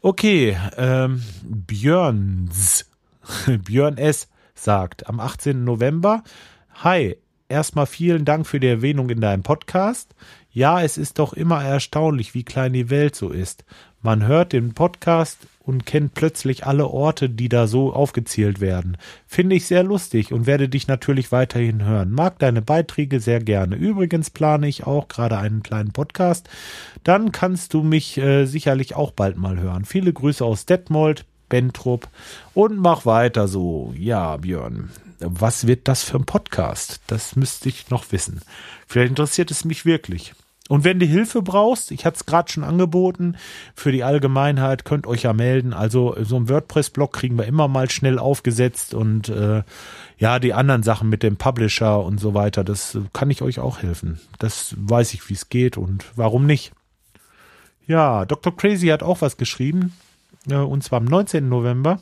Okay, 0.00 0.56
ähm, 0.76 1.22
Björns, 1.44 2.90
Björn 3.64 3.98
S. 3.98 4.28
sagt 4.54 5.06
am 5.06 5.20
18. 5.20 5.62
November, 5.62 6.24
Hi, 6.76 7.16
erstmal 7.52 7.86
vielen 7.86 8.24
Dank 8.24 8.46
für 8.46 8.58
die 8.58 8.66
Erwähnung 8.66 9.10
in 9.10 9.20
deinem 9.20 9.42
Podcast. 9.42 10.14
Ja, 10.50 10.82
es 10.82 10.98
ist 10.98 11.18
doch 11.18 11.32
immer 11.32 11.62
erstaunlich, 11.62 12.34
wie 12.34 12.44
klein 12.44 12.72
die 12.72 12.90
Welt 12.90 13.14
so 13.14 13.30
ist. 13.30 13.64
Man 14.00 14.26
hört 14.26 14.52
den 14.52 14.74
Podcast 14.74 15.38
und 15.60 15.86
kennt 15.86 16.14
plötzlich 16.14 16.66
alle 16.66 16.88
Orte, 16.88 17.30
die 17.30 17.48
da 17.48 17.66
so 17.66 17.92
aufgezählt 17.92 18.60
werden. 18.60 18.96
Finde 19.26 19.54
ich 19.54 19.66
sehr 19.66 19.84
lustig 19.84 20.32
und 20.32 20.46
werde 20.46 20.68
dich 20.68 20.88
natürlich 20.88 21.30
weiterhin 21.30 21.84
hören. 21.84 22.10
Mag 22.10 22.38
deine 22.38 22.62
Beiträge 22.62 23.20
sehr 23.20 23.38
gerne. 23.38 23.76
Übrigens 23.76 24.30
plane 24.30 24.66
ich 24.66 24.86
auch 24.86 25.08
gerade 25.08 25.38
einen 25.38 25.62
kleinen 25.62 25.92
Podcast. 25.92 26.48
Dann 27.04 27.30
kannst 27.32 27.74
du 27.74 27.82
mich 27.82 28.18
äh, 28.18 28.46
sicherlich 28.46 28.96
auch 28.96 29.12
bald 29.12 29.36
mal 29.36 29.60
hören. 29.60 29.84
Viele 29.84 30.12
Grüße 30.12 30.44
aus 30.44 30.66
Detmold, 30.66 31.24
Bentrup 31.48 32.08
und 32.54 32.78
mach 32.78 33.06
weiter 33.06 33.46
so. 33.46 33.92
Ja, 33.96 34.38
Björn 34.38 34.90
was 35.24 35.66
wird 35.66 35.88
das 35.88 36.02
für 36.02 36.18
ein 36.18 36.26
Podcast? 36.26 37.00
Das 37.06 37.36
müsste 37.36 37.68
ich 37.68 37.90
noch 37.90 38.12
wissen. 38.12 38.40
Vielleicht 38.86 39.10
interessiert 39.10 39.50
es 39.50 39.64
mich 39.64 39.84
wirklich. 39.84 40.34
Und 40.68 40.84
wenn 40.84 40.98
du 40.98 41.06
Hilfe 41.06 41.42
brauchst, 41.42 41.90
ich 41.90 42.06
hatte 42.06 42.16
es 42.16 42.26
gerade 42.26 42.50
schon 42.50 42.64
angeboten, 42.64 43.36
für 43.74 43.92
die 43.92 44.04
Allgemeinheit 44.04 44.84
könnt 44.84 45.06
euch 45.06 45.22
ja 45.22 45.32
melden. 45.32 45.74
Also 45.74 46.16
so 46.22 46.36
ein 46.36 46.48
WordPress-Blog 46.48 47.12
kriegen 47.12 47.36
wir 47.36 47.44
immer 47.44 47.68
mal 47.68 47.90
schnell 47.90 48.18
aufgesetzt 48.18 48.94
und 48.94 49.28
äh, 49.28 49.64
ja, 50.18 50.38
die 50.38 50.54
anderen 50.54 50.82
Sachen 50.82 51.08
mit 51.08 51.22
dem 51.22 51.36
Publisher 51.36 52.02
und 52.02 52.18
so 52.18 52.32
weiter, 52.32 52.64
das 52.64 52.96
kann 53.12 53.30
ich 53.30 53.42
euch 53.42 53.58
auch 53.58 53.82
helfen. 53.82 54.20
Das 54.38 54.74
weiß 54.78 55.14
ich, 55.14 55.28
wie 55.28 55.34
es 55.34 55.48
geht 55.48 55.76
und 55.76 56.06
warum 56.16 56.46
nicht. 56.46 56.72
Ja, 57.86 58.24
Dr. 58.24 58.56
Crazy 58.56 58.86
hat 58.86 59.02
auch 59.02 59.20
was 59.20 59.36
geschrieben, 59.36 59.92
äh, 60.48 60.54
und 60.54 60.84
zwar 60.84 60.98
am 60.98 61.06
19. 61.06 61.48
November. 61.48 62.00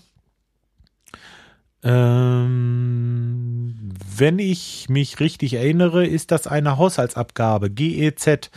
Ähm, 1.82 3.74
wenn 4.16 4.38
ich 4.38 4.88
mich 4.88 5.20
richtig 5.20 5.54
erinnere, 5.54 6.06
ist 6.06 6.30
das 6.30 6.46
eine 6.46 6.76
Haushaltsabgabe, 6.76 7.70
GEZ. 7.70 8.50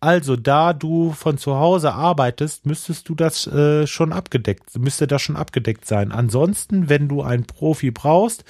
Also 0.00 0.36
da 0.36 0.72
du 0.72 1.12
von 1.12 1.38
zu 1.38 1.56
Hause 1.56 1.92
arbeitest, 1.92 2.66
müsstest 2.66 3.08
du 3.08 3.14
das 3.14 3.46
äh, 3.46 3.86
schon 3.86 4.12
abgedeckt, 4.12 4.76
müsste 4.76 5.06
das 5.06 5.22
schon 5.22 5.36
abgedeckt 5.36 5.86
sein. 5.86 6.10
Ansonsten, 6.10 6.88
wenn 6.88 7.08
du 7.08 7.22
einen 7.22 7.44
Profi 7.44 7.92
brauchst, 7.92 8.44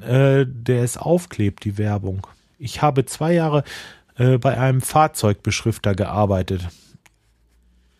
äh, 0.00 0.44
der 0.46 0.82
es 0.82 0.98
aufklebt, 0.98 1.64
die 1.64 1.78
Werbung. 1.78 2.26
Ich 2.58 2.82
habe 2.82 3.06
zwei 3.06 3.32
Jahre 3.32 3.64
äh, 4.16 4.38
bei 4.38 4.58
einem 4.58 4.82
Fahrzeugbeschrifter 4.82 5.94
gearbeitet. 5.94 6.68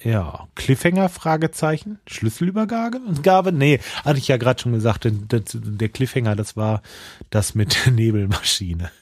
Ja, 0.07 0.47
Cliffhanger, 0.55 1.09
Fragezeichen, 1.09 1.99
Schlüsselübergabe? 2.07 3.01
Gabe? 3.25 3.51
Nee, 3.51 3.81
hatte 4.05 4.19
ich 4.19 4.29
ja 4.29 4.37
gerade 4.37 4.62
schon 4.62 4.71
gesagt, 4.71 5.05
der, 5.05 5.88
Cliffhanger, 5.88 6.37
das 6.37 6.57
war 6.57 6.83
das 7.31 7.57
mit 7.57 7.85
der 7.85 7.92
Nebelmaschine. 7.92 8.92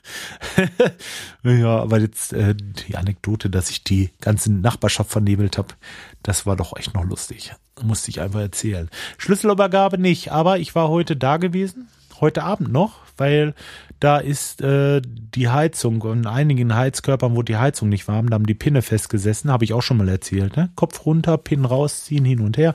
ja, 1.42 1.78
aber 1.78 2.00
jetzt 2.00 2.32
äh, 2.32 2.54
die 2.54 2.96
Anekdote, 2.96 3.50
dass 3.50 3.68
ich 3.68 3.84
die 3.84 4.12
ganze 4.22 4.50
Nachbarschaft 4.50 5.10
vernebelt 5.10 5.58
habe, 5.58 5.74
das 6.22 6.46
war 6.46 6.56
doch 6.56 6.74
echt 6.74 6.94
noch 6.94 7.04
lustig. 7.04 7.52
Musste 7.82 8.10
ich 8.10 8.22
einfach 8.22 8.40
erzählen. 8.40 8.88
Schlüsselübergabe 9.18 9.98
nicht, 9.98 10.32
aber 10.32 10.58
ich 10.58 10.74
war 10.74 10.88
heute 10.88 11.16
da 11.16 11.36
gewesen, 11.36 11.88
heute 12.18 12.44
Abend 12.44 12.72
noch, 12.72 13.00
weil 13.18 13.54
da 14.04 14.18
ist 14.18 14.60
äh, 14.60 15.00
die 15.02 15.48
Heizung 15.48 16.02
und 16.02 16.26
einigen 16.26 16.74
Heizkörpern 16.74 17.34
wurde 17.34 17.54
die 17.54 17.56
Heizung 17.56 17.88
nicht 17.88 18.06
warm, 18.06 18.28
da 18.28 18.34
haben 18.34 18.44
die 18.44 18.52
Pinne 18.52 18.82
festgesessen, 18.82 19.50
habe 19.50 19.64
ich 19.64 19.72
auch 19.72 19.80
schon 19.80 19.96
mal 19.96 20.10
erzählt. 20.10 20.58
Ne? 20.58 20.68
Kopf 20.76 21.06
runter, 21.06 21.38
Pin 21.38 21.64
rausziehen, 21.64 22.26
hin 22.26 22.40
und 22.40 22.58
her, 22.58 22.74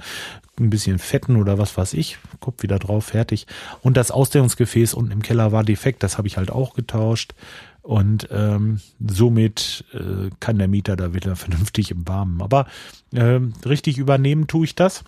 ein 0.59 0.71
bisschen 0.71 0.97
fetten 0.97 1.35
oder 1.35 1.59
was 1.59 1.77
weiß 1.77 1.93
ich, 1.93 2.17
Kopf 2.39 2.63
wieder 2.63 2.79
drauf, 2.79 3.05
fertig. 3.05 3.45
Und 3.81 3.95
das 3.95 4.09
Ausdehnungsgefäß 4.09 4.95
unten 4.95 5.11
im 5.11 5.21
Keller 5.21 5.51
war 5.51 5.63
defekt, 5.63 6.01
das 6.01 6.17
habe 6.17 6.27
ich 6.27 6.37
halt 6.37 6.51
auch 6.51 6.73
getauscht. 6.73 7.35
Und 7.83 8.27
ähm, 8.31 8.81
somit 8.99 9.85
äh, 9.93 10.31
kann 10.39 10.57
der 10.57 10.67
Mieter 10.67 10.95
da 10.95 11.13
wieder 11.13 11.35
vernünftig 11.35 11.91
im 11.91 12.07
Warmen. 12.07 12.41
Aber 12.41 12.65
ähm, 13.13 13.53
richtig 13.67 13.99
übernehmen 13.99 14.47
tue 14.47 14.65
ich 14.65 14.73
das 14.73 15.03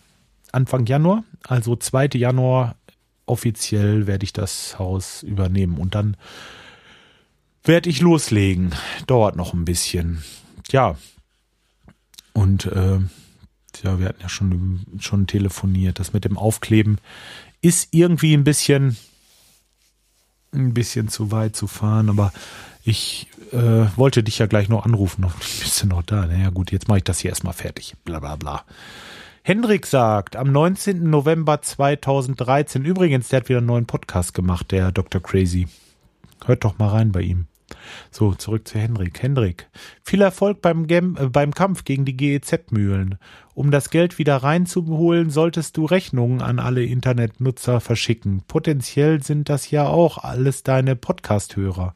Anfang 0.51 0.85
Januar. 0.85 1.23
Also 1.47 1.75
2. 1.75 2.09
Januar 2.13 2.75
offiziell 3.31 4.05
werde 4.07 4.23
ich 4.23 4.33
das 4.33 4.77
Haus 4.77 5.23
übernehmen. 5.23 5.77
Und 5.77 5.95
dann 5.95 6.17
werde 7.63 7.89
ich 7.89 8.01
loslegen. 8.01 8.75
Dauert 9.07 9.35
noch 9.35 9.53
ein 9.53 9.65
bisschen. 9.65 10.23
Ja. 10.69 10.97
Und 12.33 12.65
äh, 12.65 12.99
ja, 13.83 13.99
wir 13.99 14.07
hatten 14.07 14.21
ja 14.21 14.29
schon, 14.29 14.85
schon 14.99 15.27
telefoniert. 15.27 15.99
Das 15.99 16.13
mit 16.13 16.25
dem 16.25 16.37
Aufkleben 16.37 16.97
ist 17.61 17.89
irgendwie 17.91 18.33
ein 18.33 18.43
bisschen 18.43 18.97
ein 20.53 20.73
bisschen 20.73 21.07
zu 21.07 21.31
weit 21.31 21.55
zu 21.55 21.67
fahren, 21.67 22.09
aber 22.09 22.33
ich 22.83 23.27
äh, 23.51 23.85
wollte 23.95 24.23
dich 24.23 24.39
ja 24.39 24.47
gleich 24.47 24.69
noch 24.69 24.85
anrufen. 24.85 25.25
Bist 25.39 25.81
du 25.81 25.87
noch 25.87 26.03
da? 26.03 26.25
Naja 26.25 26.49
gut, 26.49 26.71
jetzt 26.71 26.87
mache 26.87 26.99
ich 26.99 27.03
das 27.03 27.19
hier 27.19 27.29
erstmal 27.29 27.53
fertig. 27.53 27.95
Bla 28.03 28.19
bla 28.19 28.35
bla. 28.35 28.65
Hendrik 29.43 29.87
sagt, 29.87 30.35
am 30.35 30.51
19. 30.51 31.09
November 31.09 31.63
2013, 31.63 32.85
übrigens, 32.85 33.29
der 33.29 33.39
hat 33.39 33.49
wieder 33.49 33.57
einen 33.57 33.65
neuen 33.65 33.87
Podcast 33.87 34.35
gemacht, 34.35 34.71
der 34.71 34.91
Dr. 34.91 35.19
Crazy. 35.19 35.67
Hört 36.45 36.63
doch 36.63 36.77
mal 36.77 36.89
rein 36.89 37.11
bei 37.11 37.21
ihm. 37.21 37.47
So, 38.11 38.35
zurück 38.35 38.67
zu 38.67 38.77
Hendrik. 38.77 39.19
Hendrik, 39.23 39.67
viel 40.03 40.21
Erfolg 40.21 40.61
beim, 40.61 40.85
Gem 40.85 41.17
äh, 41.19 41.25
beim 41.27 41.55
Kampf 41.55 41.85
gegen 41.85 42.05
die 42.05 42.15
GEZ-Mühlen. 42.15 43.17
Um 43.55 43.71
das 43.71 43.89
Geld 43.89 44.19
wieder 44.19 44.37
reinzuholen, 44.37 45.31
solltest 45.31 45.75
du 45.75 45.85
Rechnungen 45.85 46.41
an 46.41 46.59
alle 46.59 46.83
Internetnutzer 46.83 47.79
verschicken. 47.79 48.43
Potenziell 48.47 49.23
sind 49.23 49.49
das 49.49 49.71
ja 49.71 49.87
auch 49.87 50.19
alles 50.19 50.61
deine 50.61 50.95
Podcast-Hörer. 50.95 51.95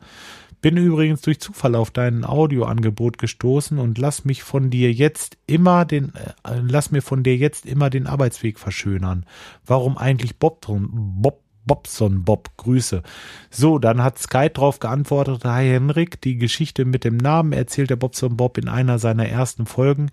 Bin 0.66 0.78
übrigens 0.78 1.22
durch 1.22 1.40
Zufall 1.40 1.76
auf 1.76 1.92
dein 1.92 2.26
Audioangebot 2.26 3.20
gestoßen 3.20 3.78
und 3.78 4.00
lass 4.00 4.26
mich 4.26 4.42
von 4.42 4.72
dir 4.72 4.92
jetzt 4.92 5.38
immer 5.46 5.86
den, 5.86 6.12
äh, 6.16 6.60
lass 6.60 6.90
mir 6.90 7.04
von 7.04 7.22
dir 7.22 7.38
jetzt 7.38 7.68
immer 7.68 7.92
den 7.92 8.08
Arbeitsweg 8.08 8.58
verschönern. 8.58 9.28
Warum 9.64 9.96
eigentlich 9.96 10.40
Bob, 10.40 10.66
Bob 10.68 11.44
Bobson 11.68 12.24
Bob, 12.24 12.50
Grüße. 12.58 13.04
So, 13.52 13.78
dann 13.78 14.02
hat 14.02 14.18
Sky 14.18 14.50
drauf 14.52 14.80
geantwortet, 14.80 15.46
hi 15.46 15.66
Henrik, 15.66 16.20
die 16.22 16.38
Geschichte 16.38 16.86
mit 16.86 17.04
dem 17.04 17.18
Namen 17.18 17.54
erzählt 17.54 17.92
der 17.92 17.96
Bobson 17.96 18.36
Bob 18.36 18.58
in 18.58 18.68
einer 18.68 18.98
seiner 18.98 19.28
ersten 19.28 19.68
Folgen, 19.68 20.10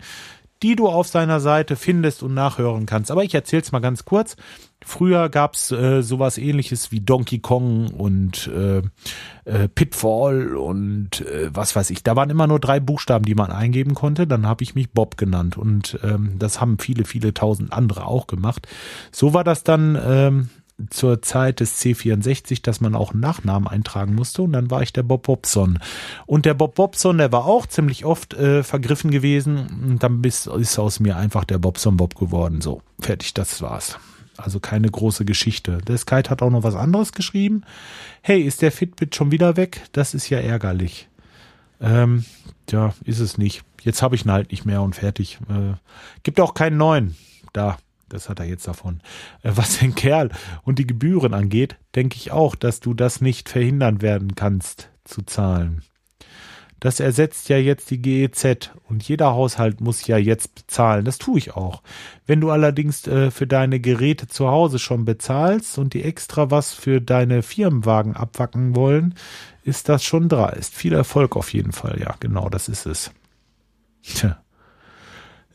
die 0.63 0.77
du 0.77 0.87
auf 0.87 1.07
seiner 1.07 1.41
Seite 1.41 1.75
findest 1.75 2.23
und 2.23 2.33
nachhören 2.33 2.85
kannst. 2.85 3.11
Aber 3.11 3.23
ich 3.23 3.35
erzähl's 3.35 3.73
mal 3.73 3.79
ganz 3.79 4.05
kurz. 4.05 4.37
Früher 4.85 5.29
gab's 5.29 5.71
äh, 5.71 6.01
sowas 6.01 6.37
ähnliches 6.37 6.91
wie 6.91 7.01
Donkey 7.01 7.39
Kong 7.39 7.87
und 7.89 8.47
äh, 8.47 8.81
äh, 9.45 9.67
Pitfall 9.67 10.55
und 10.55 11.21
äh, 11.21 11.49
was 11.53 11.75
weiß 11.75 11.89
ich. 11.89 12.03
Da 12.03 12.15
waren 12.15 12.29
immer 12.29 12.47
nur 12.47 12.59
drei 12.59 12.79
Buchstaben, 12.79 13.25
die 13.25 13.35
man 13.35 13.51
eingeben 13.51 13.93
konnte. 13.93 14.25
Dann 14.25 14.47
habe 14.47 14.63
ich 14.63 14.73
mich 14.73 14.91
Bob 14.91 15.17
genannt 15.17 15.57
und 15.57 15.99
ähm, 16.03 16.35
das 16.39 16.61
haben 16.61 16.79
viele, 16.79 17.05
viele 17.05 17.33
tausend 17.33 17.73
andere 17.73 18.05
auch 18.05 18.27
gemacht. 18.27 18.67
So 19.11 19.33
war 19.33 19.43
das 19.43 19.63
dann 19.63 19.99
ähm, 20.05 20.49
zur 20.89 21.21
Zeit 21.21 21.59
des 21.59 21.81
C64, 21.81 22.61
dass 22.63 22.81
man 22.81 22.95
auch 22.95 23.11
einen 23.11 23.21
Nachnamen 23.21 23.67
eintragen 23.67 24.15
musste 24.15 24.41
und 24.41 24.53
dann 24.53 24.71
war 24.71 24.81
ich 24.81 24.93
der 24.93 25.03
Bob 25.03 25.23
Bobson. 25.23 25.79
Und 26.25 26.45
der 26.45 26.53
Bob 26.53 26.75
Bobson, 26.75 27.17
der 27.17 27.31
war 27.31 27.45
auch 27.45 27.65
ziemlich 27.65 28.05
oft 28.05 28.33
äh, 28.33 28.63
vergriffen 28.63 29.11
gewesen 29.11 29.89
und 29.89 30.03
dann 30.03 30.23
ist, 30.23 30.47
ist 30.47 30.79
aus 30.79 30.99
mir 30.99 31.17
einfach 31.17 31.43
der 31.45 31.59
Bobson 31.59 31.97
Bob 31.97 32.15
geworden. 32.15 32.61
So, 32.61 32.81
fertig, 32.99 33.33
das 33.33 33.61
war's. 33.61 33.97
Also 34.37 34.59
keine 34.59 34.89
große 34.89 35.25
Geschichte. 35.25 35.77
Der 35.87 35.97
Skype 35.97 36.29
hat 36.29 36.41
auch 36.41 36.49
noch 36.49 36.63
was 36.63 36.75
anderes 36.75 37.11
geschrieben. 37.11 37.63
Hey, 38.21 38.41
ist 38.41 38.61
der 38.61 38.71
Fitbit 38.71 39.15
schon 39.15 39.31
wieder 39.31 39.57
weg? 39.57 39.81
Das 39.91 40.13
ist 40.13 40.29
ja 40.29 40.39
ärgerlich. 40.39 41.07
Ähm, 41.79 42.25
ja, 42.71 42.93
ist 43.03 43.19
es 43.19 43.37
nicht. 43.37 43.63
Jetzt 43.81 44.01
habe 44.01 44.15
ich 44.15 44.25
ihn 44.25 44.31
halt 44.31 44.51
nicht 44.51 44.65
mehr 44.65 44.81
und 44.81 44.95
fertig. 44.95 45.37
Äh, 45.49 45.75
gibt 46.23 46.39
auch 46.39 46.53
keinen 46.55 46.77
neuen. 46.77 47.15
Da, 47.51 47.77
das 48.13 48.29
hat 48.29 48.39
er 48.39 48.45
jetzt 48.45 48.67
davon. 48.67 49.01
Äh, 49.41 49.51
was 49.55 49.79
den 49.79 49.95
Kerl 49.95 50.29
und 50.63 50.79
die 50.79 50.87
Gebühren 50.87 51.33
angeht, 51.33 51.77
denke 51.95 52.15
ich 52.17 52.31
auch, 52.31 52.55
dass 52.55 52.79
du 52.79 52.93
das 52.93 53.21
nicht 53.21 53.49
verhindern 53.49 54.01
werden 54.01 54.35
kannst 54.35 54.89
zu 55.03 55.23
zahlen. 55.23 55.81
Das 56.83 56.99
ersetzt 56.99 57.47
ja 57.47 57.57
jetzt 57.57 57.91
die 57.91 58.01
GEZ 58.01 58.71
und 58.89 59.07
jeder 59.07 59.33
Haushalt 59.33 59.79
muss 59.79 60.05
ja 60.05 60.17
jetzt 60.17 60.53
bezahlen. 60.53 61.05
Das 61.05 61.17
tue 61.17 61.37
ich 61.37 61.55
auch. 61.55 61.81
Wenn 62.25 62.41
du 62.41 62.51
allerdings 62.51 63.07
äh, 63.07 63.31
für 63.31 63.47
deine 63.47 63.79
Geräte 63.79 64.27
zu 64.27 64.49
Hause 64.49 64.79
schon 64.79 65.05
bezahlst 65.05 65.77
und 65.77 65.93
die 65.93 66.03
extra 66.03 66.51
was 66.51 66.73
für 66.73 66.99
deine 66.99 67.41
Firmenwagen 67.41 68.17
abwacken 68.17 68.75
wollen, 68.75 69.15
ist 69.63 69.87
das 69.87 70.03
schon 70.03 70.27
dreist. 70.27 70.75
Viel 70.75 70.91
Erfolg 70.91 71.37
auf 71.37 71.53
jeden 71.53 71.71
Fall. 71.71 72.01
Ja, 72.01 72.15
genau, 72.19 72.49
das 72.49 72.67
ist 72.67 72.85
es. 72.85 73.11
Tja. 74.03 74.42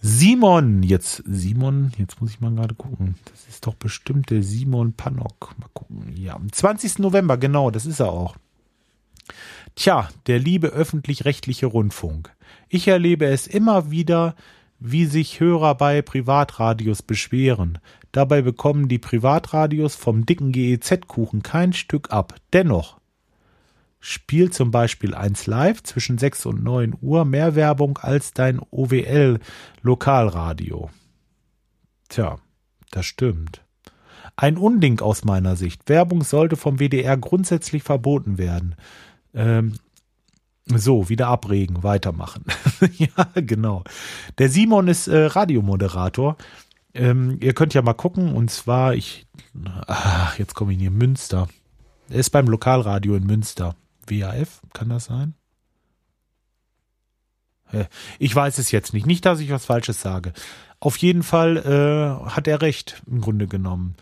Simon, 0.00 0.82
jetzt 0.82 1.22
Simon, 1.26 1.92
jetzt 1.98 2.20
muss 2.20 2.30
ich 2.30 2.40
mal 2.40 2.54
gerade 2.54 2.74
gucken. 2.74 3.16
Das 3.24 3.48
ist 3.48 3.66
doch 3.66 3.74
bestimmt 3.74 4.30
der 4.30 4.42
Simon 4.42 4.92
Panok. 4.92 5.54
Mal 5.58 5.68
gucken. 5.74 6.14
Ja, 6.16 6.34
am 6.34 6.52
20. 6.52 7.00
November, 7.00 7.36
genau, 7.36 7.70
das 7.70 7.84
ist 7.84 8.00
er 8.00 8.12
auch. 8.12 8.36
Tja, 9.74 10.08
der 10.26 10.38
liebe 10.38 10.68
öffentlich-rechtliche 10.68 11.66
Rundfunk. 11.66 12.34
Ich 12.68 12.88
erlebe 12.88 13.26
es 13.26 13.46
immer 13.46 13.90
wieder, 13.90 14.34
wie 14.78 15.06
sich 15.06 15.40
Hörer 15.40 15.74
bei 15.74 16.02
Privatradios 16.02 17.02
beschweren. 17.02 17.78
Dabei 18.12 18.42
bekommen 18.42 18.88
die 18.88 18.98
Privatradios 18.98 19.96
vom 19.96 20.26
dicken 20.26 20.52
GEZ-Kuchen 20.52 21.42
kein 21.42 21.72
Stück 21.72 22.12
ab. 22.12 22.36
Dennoch, 22.52 22.98
Spiel 24.00 24.50
zum 24.50 24.70
Beispiel 24.70 25.14
1 25.14 25.46
Live 25.46 25.82
zwischen 25.82 26.18
6 26.18 26.46
und 26.46 26.62
9 26.62 26.94
Uhr 27.00 27.24
mehr 27.24 27.56
Werbung 27.56 27.98
als 27.98 28.32
dein 28.32 28.60
OWL-Lokalradio. 28.70 30.90
Tja, 32.08 32.38
das 32.90 33.06
stimmt. 33.06 33.62
Ein 34.36 34.56
Unding 34.56 35.00
aus 35.00 35.24
meiner 35.24 35.56
Sicht. 35.56 35.88
Werbung 35.88 36.22
sollte 36.22 36.54
vom 36.56 36.78
WDR 36.78 37.16
grundsätzlich 37.16 37.82
verboten 37.82 38.38
werden. 38.38 38.76
Ähm, 39.34 39.74
so, 40.66 41.08
wieder 41.08 41.26
abregen, 41.28 41.82
weitermachen. 41.82 42.44
ja, 42.98 43.26
genau. 43.34 43.82
Der 44.38 44.48
Simon 44.48 44.86
ist 44.86 45.08
äh, 45.08 45.24
Radiomoderator. 45.24 46.36
Ähm, 46.94 47.38
ihr 47.40 47.54
könnt 47.54 47.74
ja 47.74 47.82
mal 47.82 47.94
gucken, 47.94 48.34
und 48.34 48.50
zwar, 48.50 48.94
ich, 48.94 49.26
ach, 49.86 50.38
jetzt 50.38 50.54
komme 50.54 50.72
ich 50.72 50.78
hier, 50.78 50.90
Münster. 50.90 51.48
Er 52.08 52.20
ist 52.20 52.30
beim 52.30 52.46
Lokalradio 52.46 53.16
in 53.16 53.26
Münster. 53.26 53.74
WAF, 54.10 54.60
kann 54.72 54.88
das 54.88 55.06
sein? 55.06 55.34
Ich 58.18 58.34
weiß 58.34 58.58
es 58.58 58.70
jetzt 58.70 58.94
nicht. 58.94 59.06
Nicht, 59.06 59.26
dass 59.26 59.40
ich 59.40 59.50
was 59.50 59.66
Falsches 59.66 60.00
sage. 60.00 60.32
Auf 60.80 60.96
jeden 60.98 61.22
Fall 61.22 61.56
äh, 61.56 62.30
hat 62.30 62.48
er 62.48 62.62
recht, 62.62 63.02
im 63.06 63.20
Grunde 63.20 63.46
genommen. 63.46 63.96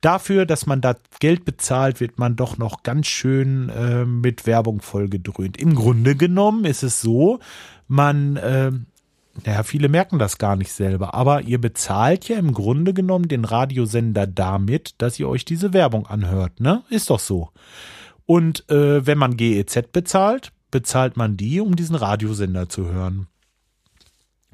Dafür, 0.00 0.46
dass 0.46 0.64
man 0.64 0.80
da 0.80 0.94
Geld 1.18 1.44
bezahlt, 1.44 2.00
wird 2.00 2.18
man 2.18 2.36
doch 2.36 2.56
noch 2.56 2.82
ganz 2.82 3.06
schön 3.06 3.68
äh, 3.68 4.06
mit 4.06 4.46
Werbung 4.46 4.80
vollgedröhnt. 4.80 5.58
Im 5.58 5.74
Grunde 5.74 6.16
genommen 6.16 6.64
ist 6.64 6.82
es 6.82 7.02
so, 7.02 7.40
man, 7.86 8.36
äh, 8.36 8.72
naja, 9.44 9.62
viele 9.62 9.90
merken 9.90 10.18
das 10.18 10.38
gar 10.38 10.56
nicht 10.56 10.72
selber, 10.72 11.12
aber 11.12 11.42
ihr 11.42 11.60
bezahlt 11.60 12.28
ja 12.28 12.38
im 12.38 12.54
Grunde 12.54 12.94
genommen 12.94 13.28
den 13.28 13.44
Radiosender 13.44 14.26
damit, 14.26 14.94
dass 14.98 15.20
ihr 15.20 15.28
euch 15.28 15.44
diese 15.44 15.74
Werbung 15.74 16.06
anhört, 16.06 16.60
ne? 16.60 16.82
Ist 16.88 17.10
doch 17.10 17.20
so. 17.20 17.50
Und 18.30 18.70
äh, 18.70 19.04
wenn 19.04 19.18
man 19.18 19.36
GEZ 19.36 19.90
bezahlt, 19.90 20.52
bezahlt 20.70 21.16
man 21.16 21.36
die, 21.36 21.60
um 21.60 21.74
diesen 21.74 21.96
Radiosender 21.96 22.68
zu 22.68 22.86
hören. 22.86 23.26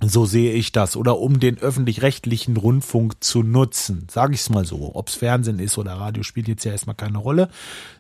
So 0.01 0.25
sehe 0.25 0.55
ich 0.55 0.73
das. 0.73 0.97
Oder 0.97 1.19
um 1.19 1.41
den 1.41 1.59
öffentlich-rechtlichen 1.59 2.57
Rundfunk 2.57 3.23
zu 3.23 3.43
nutzen. 3.43 4.07
Sage 4.11 4.33
ich 4.33 4.41
es 4.41 4.49
mal 4.49 4.65
so. 4.65 4.95
Ob's 4.95 5.17
Fernsehen 5.17 5.59
ist 5.59 5.77
oder 5.77 5.93
Radio 5.93 6.23
spielt 6.23 6.49
jetzt 6.49 6.65
ja 6.65 6.73
erstmal 6.73 6.97
keine 6.97 7.19
Rolle. 7.19 7.51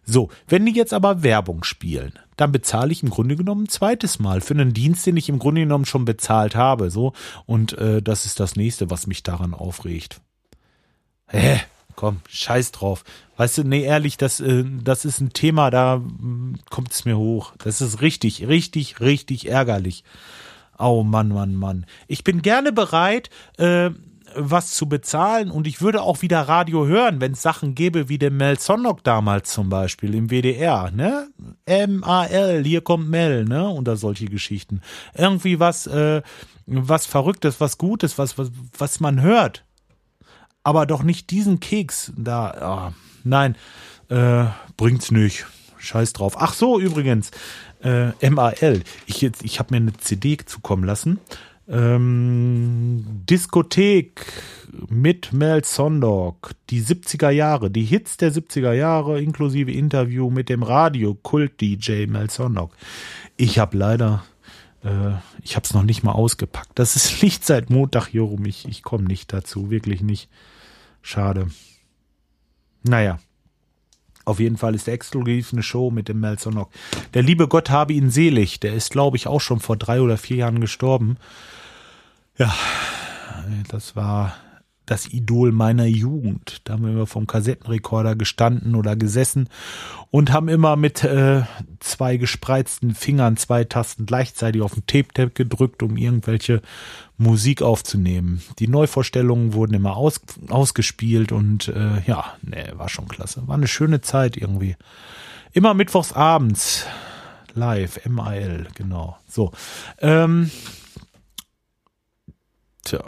So, 0.02 0.30
wenn 0.48 0.64
die 0.64 0.72
jetzt 0.72 0.94
aber 0.94 1.22
Werbung 1.22 1.62
spielen, 1.62 2.18
dann 2.38 2.52
bezahle 2.52 2.92
ich 2.92 3.02
im 3.02 3.10
Grunde 3.10 3.36
genommen 3.36 3.64
ein 3.64 3.68
zweites 3.68 4.18
Mal 4.18 4.40
für 4.40 4.54
einen 4.54 4.72
Dienst, 4.72 5.04
den 5.04 5.18
ich 5.18 5.28
im 5.28 5.38
Grunde 5.38 5.60
genommen 5.60 5.84
schon 5.84 6.06
bezahlt 6.06 6.56
habe. 6.56 6.90
So, 6.90 7.12
und 7.44 7.76
äh, 7.76 8.00
das 8.00 8.24
ist 8.24 8.40
das 8.40 8.56
nächste, 8.56 8.88
was 8.88 9.06
mich 9.06 9.22
daran 9.22 9.52
aufregt. 9.52 10.22
Hä? 11.26 11.60
Komm, 11.96 12.20
scheiß 12.28 12.72
drauf. 12.72 13.04
Weißt 13.36 13.58
du, 13.58 13.64
nee, 13.64 13.82
ehrlich, 13.82 14.16
das, 14.16 14.40
äh, 14.40 14.64
das 14.82 15.04
ist 15.04 15.20
ein 15.20 15.32
Thema, 15.32 15.70
da 15.70 15.98
mm, 15.98 16.60
kommt 16.70 16.92
es 16.92 17.04
mir 17.04 17.18
hoch. 17.18 17.52
Das 17.58 17.80
ist 17.80 18.00
richtig, 18.00 18.46
richtig, 18.46 19.00
richtig 19.00 19.48
ärgerlich. 19.48 20.04
Oh 20.78 21.02
Mann, 21.02 21.28
Mann, 21.28 21.54
Mann. 21.54 21.86
Ich 22.06 22.22
bin 22.22 22.42
gerne 22.42 22.72
bereit, 22.72 23.30
äh, 23.58 23.90
was 24.34 24.72
zu 24.72 24.88
bezahlen 24.88 25.50
und 25.50 25.66
ich 25.66 25.80
würde 25.80 26.02
auch 26.02 26.20
wieder 26.22 26.42
Radio 26.42 26.86
hören, 26.86 27.20
wenn 27.20 27.32
es 27.32 27.42
Sachen 27.42 27.74
gäbe 27.74 28.08
wie 28.08 28.18
den 28.18 28.36
Mel 28.36 28.58
Sonnock 28.58 29.02
damals 29.02 29.52
zum 29.52 29.70
Beispiel 29.70 30.14
im 30.14 30.30
WDR, 30.30 30.90
ne? 30.90 31.28
M-A-L, 31.64 32.64
hier 32.64 32.82
kommt 32.82 33.08
Mel, 33.08 33.44
ne? 33.44 33.68
Oder 33.68 33.96
solche 33.96 34.26
Geschichten. 34.26 34.82
Irgendwie 35.14 35.58
was, 35.58 35.86
äh, 35.86 36.22
was 36.66 37.06
Verrücktes, 37.06 37.60
was 37.60 37.78
Gutes, 37.78 38.18
was, 38.18 38.36
was, 38.36 38.50
was 38.76 39.00
man 39.00 39.22
hört. 39.22 39.65
Aber 40.66 40.84
doch 40.84 41.04
nicht 41.04 41.30
diesen 41.30 41.60
Keks 41.60 42.12
da. 42.16 42.90
Oh, 42.90 42.94
nein, 43.22 43.54
äh, 44.08 44.46
bringt's 44.76 45.12
nicht. 45.12 45.46
Scheiß 45.78 46.12
drauf. 46.12 46.34
Ach 46.40 46.54
so, 46.54 46.80
übrigens, 46.80 47.30
äh, 47.84 48.10
MAL. 48.28 48.82
Ich, 49.06 49.20
jetzt, 49.20 49.44
ich 49.44 49.60
habe 49.60 49.72
mir 49.72 49.76
eine 49.76 49.92
CD 49.92 50.36
zukommen 50.44 50.82
lassen. 50.82 51.20
Ähm, 51.68 53.04
Diskothek 53.30 54.26
mit 54.88 55.32
Mel 55.32 55.64
Sondork, 55.64 56.56
die 56.68 56.82
70er 56.82 57.30
Jahre, 57.30 57.70
die 57.70 57.84
Hits 57.84 58.16
der 58.16 58.32
70er 58.32 58.72
Jahre, 58.72 59.22
inklusive 59.22 59.70
Interview 59.70 60.30
mit 60.30 60.48
dem 60.48 60.64
Radio-Kult-DJ 60.64 62.06
Mel 62.08 62.28
Sondork. 62.28 62.72
Ich 63.36 63.60
habe 63.60 63.78
leider, 63.78 64.24
äh, 64.82 65.12
ich 65.44 65.54
habe 65.54 65.64
es 65.64 65.74
noch 65.74 65.84
nicht 65.84 66.02
mal 66.02 66.10
ausgepackt. 66.10 66.70
Das 66.74 66.96
ist 66.96 67.22
nicht 67.22 67.44
seit 67.44 67.70
Montag 67.70 68.08
hier. 68.08 68.28
Ich, 68.46 68.66
ich 68.66 68.82
komme 68.82 69.04
nicht 69.04 69.32
dazu, 69.32 69.70
wirklich 69.70 70.00
nicht. 70.00 70.28
Schade. 71.06 71.46
Naja. 72.82 73.20
Auf 74.24 74.40
jeden 74.40 74.56
Fall 74.56 74.74
ist 74.74 74.88
der 74.88 74.94
exklusiv 74.94 75.52
eine 75.52 75.62
Show 75.62 75.92
mit 75.92 76.08
dem 76.08 76.18
Mel 76.18 76.36
Sonnock. 76.36 76.72
Der 77.14 77.22
liebe 77.22 77.46
Gott 77.46 77.70
habe 77.70 77.92
ihn 77.92 78.10
selig. 78.10 78.58
Der 78.58 78.74
ist, 78.74 78.90
glaube 78.90 79.16
ich, 79.16 79.28
auch 79.28 79.40
schon 79.40 79.60
vor 79.60 79.76
drei 79.76 80.00
oder 80.00 80.18
vier 80.18 80.38
Jahren 80.38 80.60
gestorben. 80.60 81.16
Ja, 82.36 82.52
das 83.68 83.94
war 83.94 84.34
das 84.86 85.12
Idol 85.12 85.52
meiner 85.52 85.84
Jugend. 85.84 86.60
Da 86.64 86.74
haben 86.74 86.84
wir 86.84 86.92
immer 86.92 87.06
vom 87.06 87.26
Kassettenrekorder 87.26 88.16
gestanden 88.16 88.74
oder 88.74 88.96
gesessen 88.96 89.48
und 90.10 90.32
haben 90.32 90.48
immer 90.48 90.76
mit 90.76 91.04
äh, 91.04 91.42
zwei 91.80 92.16
gespreizten 92.16 92.94
Fingern 92.94 93.36
zwei 93.36 93.64
Tasten 93.64 94.06
gleichzeitig 94.06 94.62
auf 94.62 94.74
den 94.74 94.86
Tape-Tab 94.86 95.34
gedrückt, 95.34 95.82
um 95.82 95.96
irgendwelche 95.96 96.62
Musik 97.18 97.62
aufzunehmen. 97.62 98.42
Die 98.58 98.68
Neuvorstellungen 98.68 99.52
wurden 99.52 99.74
immer 99.74 99.96
aus, 99.96 100.20
ausgespielt 100.48 101.32
und 101.32 101.68
äh, 101.68 102.02
ja, 102.06 102.36
nee, 102.42 102.66
war 102.74 102.88
schon 102.88 103.08
klasse. 103.08 103.46
War 103.46 103.56
eine 103.56 103.68
schöne 103.68 104.00
Zeit 104.00 104.36
irgendwie. 104.36 104.76
Immer 105.52 105.74
mittwochs 105.74 106.12
abends 106.12 106.86
live, 107.54 108.04
MIL, 108.06 108.68
genau. 108.74 109.16
So. 109.28 109.52
Ähm, 109.98 110.50
tja, 112.84 113.02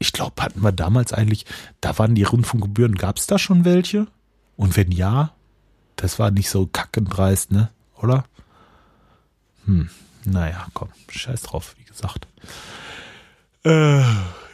ich 0.00 0.12
glaube, 0.12 0.42
hatten 0.42 0.62
wir 0.62 0.72
damals 0.72 1.12
eigentlich, 1.12 1.44
da 1.80 1.96
waren 1.98 2.14
die 2.14 2.24
Rundfunkgebühren, 2.24 2.94
gab 2.94 3.18
es 3.18 3.26
da 3.26 3.38
schon 3.38 3.66
welche? 3.66 4.06
Und 4.56 4.76
wenn 4.76 4.90
ja, 4.90 5.34
das 5.96 6.18
war 6.18 6.30
nicht 6.30 6.48
so 6.48 6.66
kackendreist, 6.66 7.52
ne? 7.52 7.70
Oder? 7.96 8.24
Hm, 9.66 9.90
naja, 10.24 10.66
komm, 10.72 10.88
scheiß 11.10 11.42
drauf, 11.42 11.74
wie 11.78 11.84
gesagt. 11.84 12.26
Äh, 13.62 14.00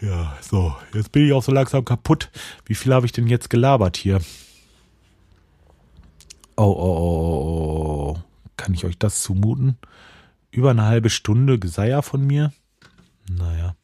ja, 0.00 0.37
so, 0.40 0.74
jetzt 0.92 1.12
bin 1.12 1.26
ich 1.26 1.32
auch 1.32 1.44
so 1.44 1.52
langsam 1.52 1.85
kaputt. 1.85 2.28
Wie 2.64 2.74
viel 2.74 2.92
habe 2.92 3.06
ich 3.06 3.12
denn 3.12 3.28
jetzt 3.28 3.48
gelabert 3.48 3.96
hier? 3.96 4.20
Oh, 6.56 6.64
oh, 6.64 6.96
oh, 6.96 7.44
oh, 7.44 8.16
oh. 8.16 8.22
Kann 8.56 8.74
ich 8.74 8.85
euch 8.85 8.98
das 8.98 9.22
zumuten? 9.22 9.78
Über 10.50 10.70
eine 10.70 10.85
halbe 10.85 11.11
Stunde 11.11 11.61
Geseier 11.61 12.02
von 12.02 12.26
mir? 12.26 12.52
Naja. 13.30 13.76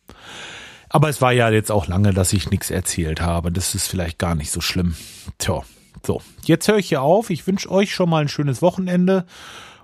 Aber 0.92 1.09
es 1.09 1.22
war 1.22 1.33
ja 1.33 1.48
jetzt 1.50 1.72
auch 1.72 1.87
lange, 1.87 2.12
dass 2.12 2.35
ich 2.35 2.50
nichts 2.50 2.70
erzählt 2.70 3.22
habe. 3.22 3.50
Das 3.50 3.74
ist 3.74 3.88
vielleicht 3.88 4.18
gar 4.18 4.35
nicht 4.35 4.50
so 4.50 4.61
schlimm. 4.61 4.94
Tja, 5.38 5.62
so. 6.07 6.20
Jetzt 6.44 6.68
höre 6.68 6.76
ich 6.76 6.88
hier 6.88 7.00
auf. 7.00 7.31
Ich 7.31 7.46
wünsche 7.46 7.70
euch 7.70 7.94
schon 7.94 8.11
mal 8.11 8.20
ein 8.20 8.28
schönes 8.28 8.61
Wochenende. 8.61 9.24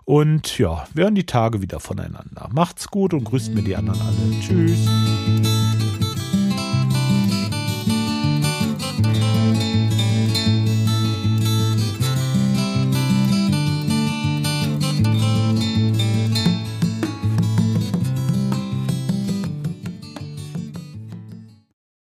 Und 0.04 0.58
ja, 0.58 0.86
wir 0.92 1.04
hören 1.04 1.14
die 1.14 1.26
Tage 1.26 1.62
wieder 1.62 1.80
voneinander. 1.80 2.48
Macht's 2.52 2.88
gut 2.88 3.14
und 3.14 3.24
grüßt 3.24 3.54
mir 3.54 3.62
die 3.62 3.76
anderen 3.76 4.00
alle. 4.00 4.40
Tschüss. 4.40 6.07